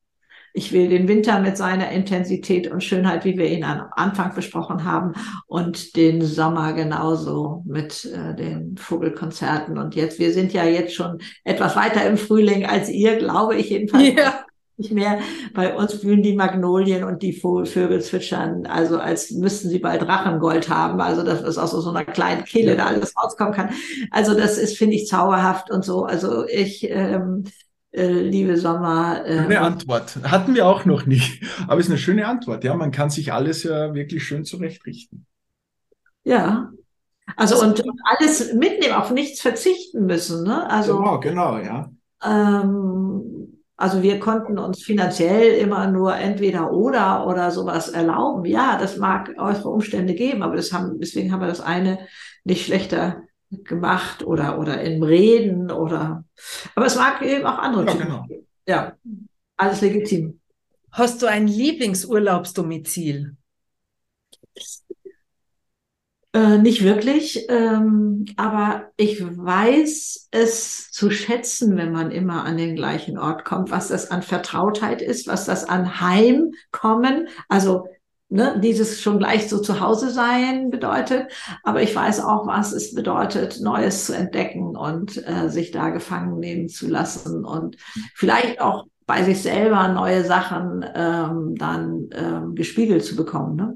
[0.55, 4.85] Ich will den Winter mit seiner Intensität und Schönheit, wie wir ihn am Anfang besprochen
[4.85, 5.13] haben,
[5.47, 9.79] und den Sommer genauso mit äh, den Vogelkonzerten.
[9.79, 13.71] Und jetzt, wir sind ja jetzt schon etwas weiter im Frühling als ihr, glaube ich
[13.71, 14.09] jedenfalls.
[14.17, 14.45] Ja.
[14.79, 15.19] Nicht mehr.
[15.55, 20.69] Bei uns blühen die Magnolien und die Vögel zwitschern, also als müssten sie bald Drachengold
[20.69, 21.01] haben.
[21.01, 23.71] Also das ist aus so einer kleinen Kehle da alles rauskommen kann.
[24.13, 26.05] Also das ist, finde ich, zauberhaft und so.
[26.05, 27.43] Also ich ähm,
[27.91, 29.25] äh, liebe Sommer.
[29.27, 30.17] Äh, schöne Antwort.
[30.23, 31.43] Hatten wir auch noch nicht.
[31.67, 32.63] Aber es ist eine schöne Antwort.
[32.63, 35.27] Ja, man kann sich alles ja wirklich schön zurechtrichten.
[36.23, 36.71] Ja.
[37.37, 40.45] Also und, und alles mitnehmen, auf nichts verzichten müssen.
[40.45, 40.71] Ne?
[40.71, 41.91] Also, genau, genau, ja.
[42.25, 43.38] Ähm,
[43.79, 48.45] also wir konnten uns finanziell immer nur entweder oder oder sowas erlauben.
[48.45, 52.01] Ja, das mag äußere Umstände geben, aber das haben, deswegen haben wir das eine
[52.43, 56.25] nicht schlechter gemacht oder, oder im Reden oder,
[56.75, 58.27] aber es mag eben auch andere ja, genau.
[58.67, 58.93] Ja,
[59.57, 60.41] alles legitim.
[60.91, 63.37] Hast du ein Lieblingsurlaubsdomizil?
[66.39, 72.77] Äh, nicht wirklich, ähm, aber ich weiß es zu schätzen, wenn man immer an den
[72.77, 77.89] gleichen Ort kommt, was das an Vertrautheit ist, was das an Heimkommen, also
[78.29, 81.27] ne, dieses schon gleich so zu Hause sein bedeutet.
[81.65, 86.39] Aber ich weiß auch, was es bedeutet, Neues zu entdecken und äh, sich da gefangen
[86.39, 87.79] nehmen zu lassen und
[88.15, 93.57] vielleicht auch bei sich selber neue Sachen ähm, dann ähm, gespiegelt zu bekommen.
[93.57, 93.75] Ne?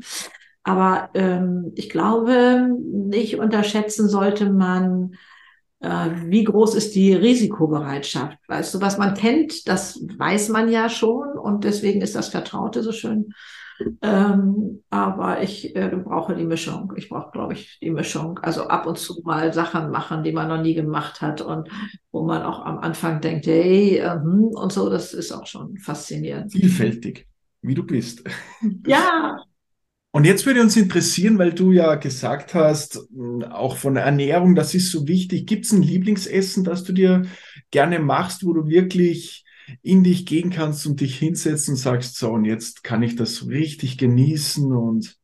[0.65, 5.15] Aber ähm, ich glaube, nicht unterschätzen sollte man,
[5.81, 8.39] äh, wie groß ist die Risikobereitschaft.
[8.49, 12.83] Weißt du, was man kennt, das weiß man ja schon und deswegen ist das Vertraute
[12.83, 13.33] so schön
[14.03, 16.93] ähm, aber ich äh, brauche die Mischung.
[16.97, 18.39] Ich brauche, glaube ich, die Mischung.
[18.41, 21.69] Also ab und zu mal Sachen machen, die man noch nie gemacht hat und
[22.11, 25.79] wo man auch am Anfang denkt, hey, äh, hm, und so, das ist auch schon
[25.79, 26.53] faszinierend.
[26.53, 27.27] Vielfältig,
[27.63, 28.23] wie du bist.
[28.87, 29.37] Ja.
[30.15, 33.01] Und jetzt würde uns interessieren, weil du ja gesagt hast,
[33.51, 35.47] auch von der Ernährung, das ist so wichtig.
[35.47, 37.23] Gibt es ein Lieblingsessen, das du dir
[37.71, 39.47] gerne machst, wo du wirklich
[39.81, 43.47] in dich gehen kannst und dich hinsetzen und sagst, so, und jetzt kann ich das
[43.49, 45.17] richtig genießen und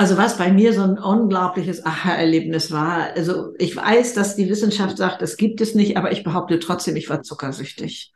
[0.00, 4.96] also was bei mir so ein unglaubliches Aha-Erlebnis war, also ich weiß, dass die Wissenschaft
[4.96, 8.10] sagt, es gibt es nicht, aber ich behaupte trotzdem, ich war zuckersüchtig.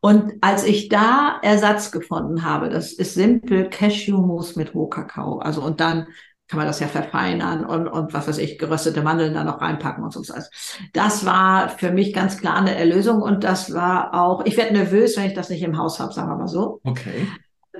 [0.00, 5.80] Und als ich da Ersatz gefunden habe, das ist simpel Cashew-Mousse mit Rohkakao, also und
[5.80, 6.06] dann
[6.46, 10.04] kann man das ja verfeinern und, und was weiß ich, geröstete Mandeln da noch reinpacken
[10.04, 10.22] und so.
[10.92, 15.16] Das war für mich ganz klar eine Erlösung und das war auch, ich werde nervös,
[15.16, 16.78] wenn ich das nicht im Haus habe, sagen wir mal so.
[16.84, 17.26] Okay.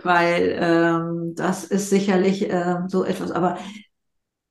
[0.03, 3.59] Weil ähm, das ist sicherlich äh, so etwas, aber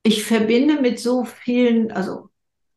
[0.04, 2.30] ich verbinde mit so vielen, also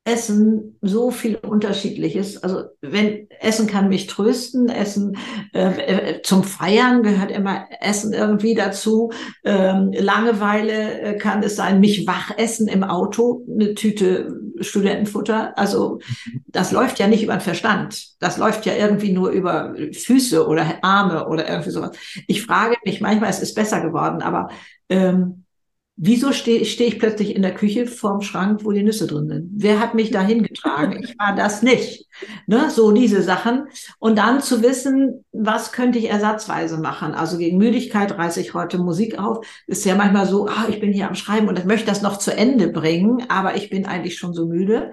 [0.06, 2.40] Essen so viel Unterschiedliches.
[2.42, 5.16] Also wenn Essen kann mich trösten, Essen
[5.52, 9.10] äh, äh, zum Feiern gehört immer Essen irgendwie dazu.
[9.44, 15.58] Ähm, Langeweile äh, kann es sein, mich wach essen im Auto, eine Tüte Studentenfutter.
[15.58, 15.98] Also
[16.46, 18.20] das läuft ja nicht über den Verstand.
[18.20, 21.96] Das läuft ja irgendwie nur über Füße oder Arme oder irgendwie sowas.
[22.28, 24.50] Ich frage mich manchmal, es ist besser geworden, aber
[24.88, 25.45] ähm,
[25.98, 29.50] Wieso stehe steh ich plötzlich in der Küche vorm Schrank, wo die Nüsse drin sind?
[29.54, 31.02] Wer hat mich dahin getragen?
[31.02, 32.06] Ich war das nicht.
[32.46, 32.70] Ne?
[32.70, 33.68] So diese Sachen.
[33.98, 37.14] Und dann zu wissen, was könnte ich ersatzweise machen?
[37.14, 39.46] Also gegen Müdigkeit reiße ich heute Musik auf.
[39.66, 42.18] Ist ja manchmal so, ah, ich bin hier am Schreiben und ich möchte das noch
[42.18, 44.92] zu Ende bringen, aber ich bin eigentlich schon so müde.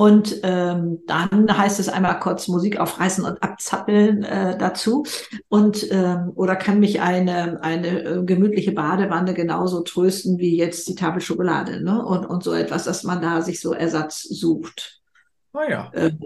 [0.00, 5.04] Und ähm, dann heißt es einmal kurz Musik aufreißen und abzappeln äh, dazu.
[5.50, 10.94] Und ähm, oder kann mich eine, eine äh, gemütliche Badewanne genauso trösten wie jetzt die
[10.94, 12.02] Tafel Schokolade, ne?
[12.02, 15.02] Und, und so etwas, dass man da sich so Ersatz sucht.
[15.52, 15.92] Ah ja.
[15.94, 16.18] Ähm,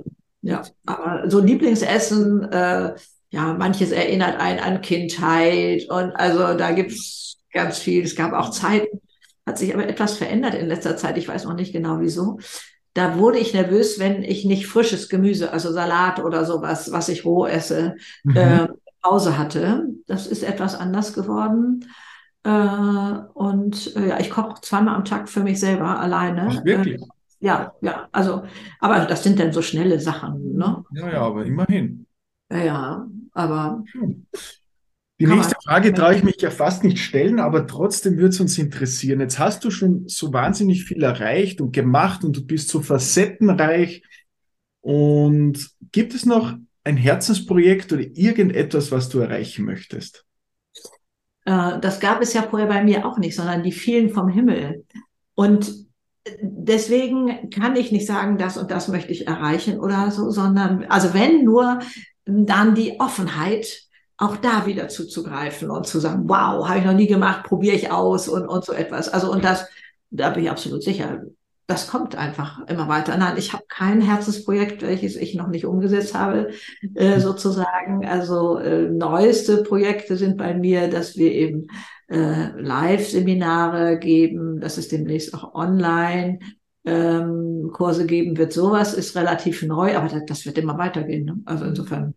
[0.43, 2.95] ja, aber so Lieblingsessen, äh,
[3.31, 8.05] ja, manches erinnert einen an Kindheit und also da gibt's ganz viel.
[8.05, 9.01] Es gab auch Zeiten,
[9.45, 11.19] hat sich aber etwas verändert in letzter Zeit.
[11.19, 12.39] Ich weiß noch nicht genau wieso
[12.95, 17.25] da wurde ich nervös, wenn ich nicht frisches Gemüse, also Salat oder sowas, was ich
[17.25, 18.37] roh esse, mhm.
[18.37, 18.69] äh,
[19.03, 19.89] Pause hatte.
[20.07, 21.85] Das ist etwas anders geworden.
[22.45, 22.51] Äh,
[23.35, 26.49] und äh, ja, ich koche zweimal am Tag für mich selber alleine.
[26.51, 27.03] Ach, wirklich?
[27.03, 27.07] Äh,
[27.41, 28.45] ja, ja, also,
[28.81, 30.85] aber das sind dann so schnelle Sachen, ne?
[30.93, 32.07] Ja, ja, aber immerhin.
[32.51, 33.85] Ja, ja, aber.
[33.93, 34.27] Hm.
[35.25, 38.59] Die nächste Frage traue ich mich ja fast nicht stellen, aber trotzdem würde es uns
[38.59, 39.21] interessieren.
[39.21, 44.03] Jetzt hast du schon so wahnsinnig viel erreicht und gemacht und du bist so facettenreich.
[44.83, 46.55] Und gibt es noch
[46.85, 50.27] ein Herzensprojekt oder irgendetwas, was du erreichen möchtest?
[51.47, 54.85] Äh, das gab es ja vorher bei mir auch nicht, sondern die fielen vom Himmel.
[55.35, 55.73] Und
[56.43, 61.15] deswegen kann ich nicht sagen, das und das möchte ich erreichen oder so, sondern, also
[61.15, 61.79] wenn nur
[62.27, 63.85] dann die Offenheit,
[64.25, 67.91] auch da wieder zuzugreifen und zu sagen, wow, habe ich noch nie gemacht, probiere ich
[67.91, 69.09] aus und, und so etwas.
[69.09, 69.67] Also und das,
[70.11, 71.23] da bin ich absolut sicher,
[71.67, 73.17] das kommt einfach immer weiter.
[73.17, 76.51] Nein, ich habe kein Herzensprojekt, welches ich noch nicht umgesetzt habe,
[76.95, 78.05] äh, sozusagen.
[78.07, 81.69] Also äh, neueste Projekte sind bei mir, dass wir eben
[82.09, 86.41] äh, Live-Seminare geben, dass es demnächst auch online
[86.85, 88.53] ähm, Kurse geben wird.
[88.53, 91.25] Sowas ist relativ neu, aber das, das wird immer weitergehen.
[91.25, 91.39] Ne?
[91.47, 92.15] Also insofern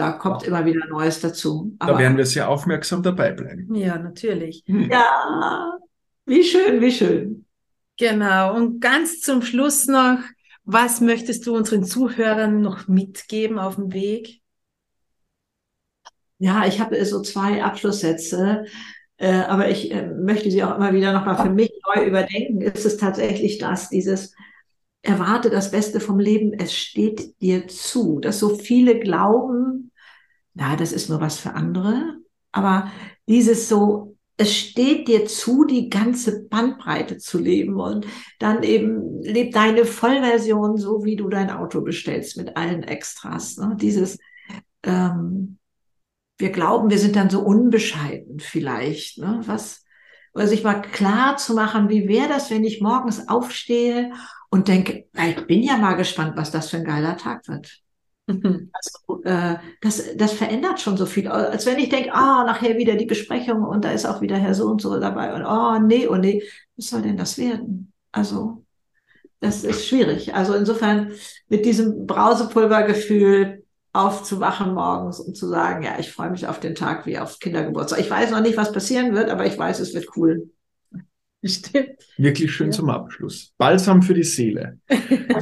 [0.00, 1.76] da kommt immer wieder Neues dazu.
[1.78, 3.74] Aber da werden wir sehr aufmerksam dabei bleiben.
[3.74, 4.64] Ja, natürlich.
[4.66, 4.90] Hm.
[4.90, 5.78] Ja,
[6.24, 7.44] wie schön, wie schön.
[7.98, 8.56] Genau.
[8.56, 10.20] Und ganz zum Schluss noch,
[10.64, 14.40] was möchtest du unseren Zuhörern noch mitgeben auf dem Weg?
[16.38, 18.64] Ja, ich habe so zwei Abschlusssätze,
[19.18, 22.62] äh, aber ich äh, möchte sie auch immer wieder nochmal für mich neu überdenken.
[22.62, 24.34] Ist es tatsächlich das, dieses
[25.02, 29.89] erwarte das Beste vom Leben, es steht dir zu, dass so viele glauben,
[30.60, 32.18] na, das ist nur was für andere,
[32.52, 32.92] aber
[33.26, 38.06] dieses so, es steht dir zu, die ganze Bandbreite zu leben und
[38.38, 43.56] dann eben lebt deine Vollversion so, wie du dein Auto bestellst mit allen Extras.
[43.56, 43.74] Ne?
[43.80, 44.18] Dieses,
[44.82, 45.58] ähm,
[46.36, 49.40] wir glauben, wir sind dann so unbescheiden vielleicht, ne?
[49.46, 49.84] was,
[50.34, 54.12] oder sich mal klar zu machen, wie wäre das, wenn ich morgens aufstehe
[54.50, 57.80] und denke, ich bin ja mal gespannt, was das für ein geiler Tag wird.
[58.30, 58.70] Mhm.
[58.72, 61.28] Also, äh, das, das verändert schon so viel.
[61.28, 64.54] Als wenn ich denke, ah, nachher wieder die Besprechung und da ist auch wieder Herr
[64.54, 66.42] so und so dabei und oh nee, oh nee,
[66.76, 67.92] was soll denn das werden?
[68.12, 68.64] Also,
[69.40, 70.34] das ist schwierig.
[70.34, 71.12] Also insofern
[71.48, 77.06] mit diesem Brausepulvergefühl aufzuwachen morgens und zu sagen, ja, ich freue mich auf den Tag
[77.06, 78.00] wie auf Kindergeburtstag.
[78.00, 80.50] Ich weiß noch nicht, was passieren wird, aber ich weiß, es wird cool.
[81.44, 81.96] Stimmt.
[82.18, 82.72] Wirklich schön ja.
[82.72, 83.54] zum Abschluss.
[83.56, 84.78] Balsam für die Seele.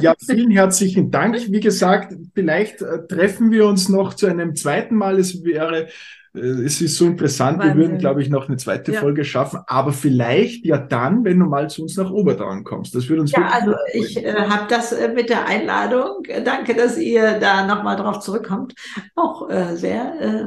[0.01, 1.35] Ja, vielen herzlichen Dank.
[1.51, 5.19] Wie gesagt, vielleicht äh, treffen wir uns noch zu einem zweiten Mal.
[5.19, 5.87] Es wäre,
[6.33, 7.59] äh, es ist so interessant.
[7.59, 7.77] Wahnsinn.
[7.77, 8.99] Wir würden, glaube ich, noch eine zweite ja.
[9.01, 9.59] Folge schaffen.
[9.67, 12.95] Aber vielleicht ja dann, wenn du mal zu uns nach Obertraun kommst.
[12.95, 16.23] Das würde uns Ja, also ich äh, habe das äh, mit der Einladung.
[16.45, 18.73] Danke, dass ihr da nochmal drauf zurückkommt.
[19.15, 20.45] Auch sehr äh,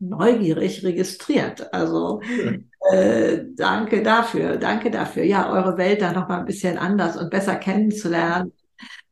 [0.00, 1.72] neugierig registriert.
[1.72, 2.52] Also ja.
[2.92, 5.22] Äh, danke dafür, danke dafür.
[5.22, 8.52] Ja, eure Welt da noch mal ein bisschen anders und besser kennenzulernen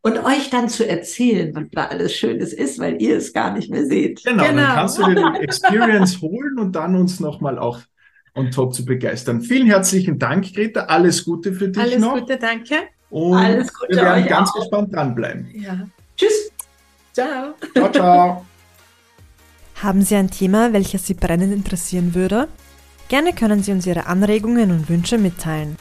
[0.00, 3.70] und euch dann zu erzählen, was da alles Schönes ist, weil ihr es gar nicht
[3.70, 4.24] mehr seht.
[4.24, 4.62] Genau, genau.
[4.62, 7.80] dann kannst du dir die Experience holen und dann uns noch mal auch
[8.34, 9.42] und top zu begeistern.
[9.42, 10.82] Vielen herzlichen Dank, Greta.
[10.84, 12.18] Alles Gute für dich Alles noch.
[12.18, 12.74] Gute, danke.
[13.10, 14.60] Und Alles Gute wir werden euch ganz auch.
[14.60, 15.48] gespannt dranbleiben.
[15.52, 15.86] Ja.
[16.16, 16.50] Tschüss.
[17.12, 17.54] Ciao.
[17.74, 18.44] Ciao, ciao.
[19.82, 22.48] Haben Sie ein Thema, welches Sie brennend interessieren würde?
[23.08, 25.76] Gerne können Sie uns Ihre Anregungen und Wünsche mitteilen.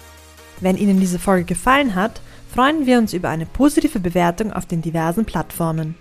[0.62, 2.22] Wenn Ihnen diese Folge gefallen hat,
[2.54, 5.96] freuen wir uns über eine positive Bewertung auf den diversen Plattformen.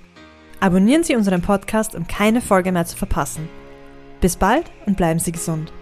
[0.61, 3.49] Abonnieren Sie unseren Podcast, um keine Folge mehr zu verpassen.
[4.21, 5.73] Bis bald und bleiben Sie gesund.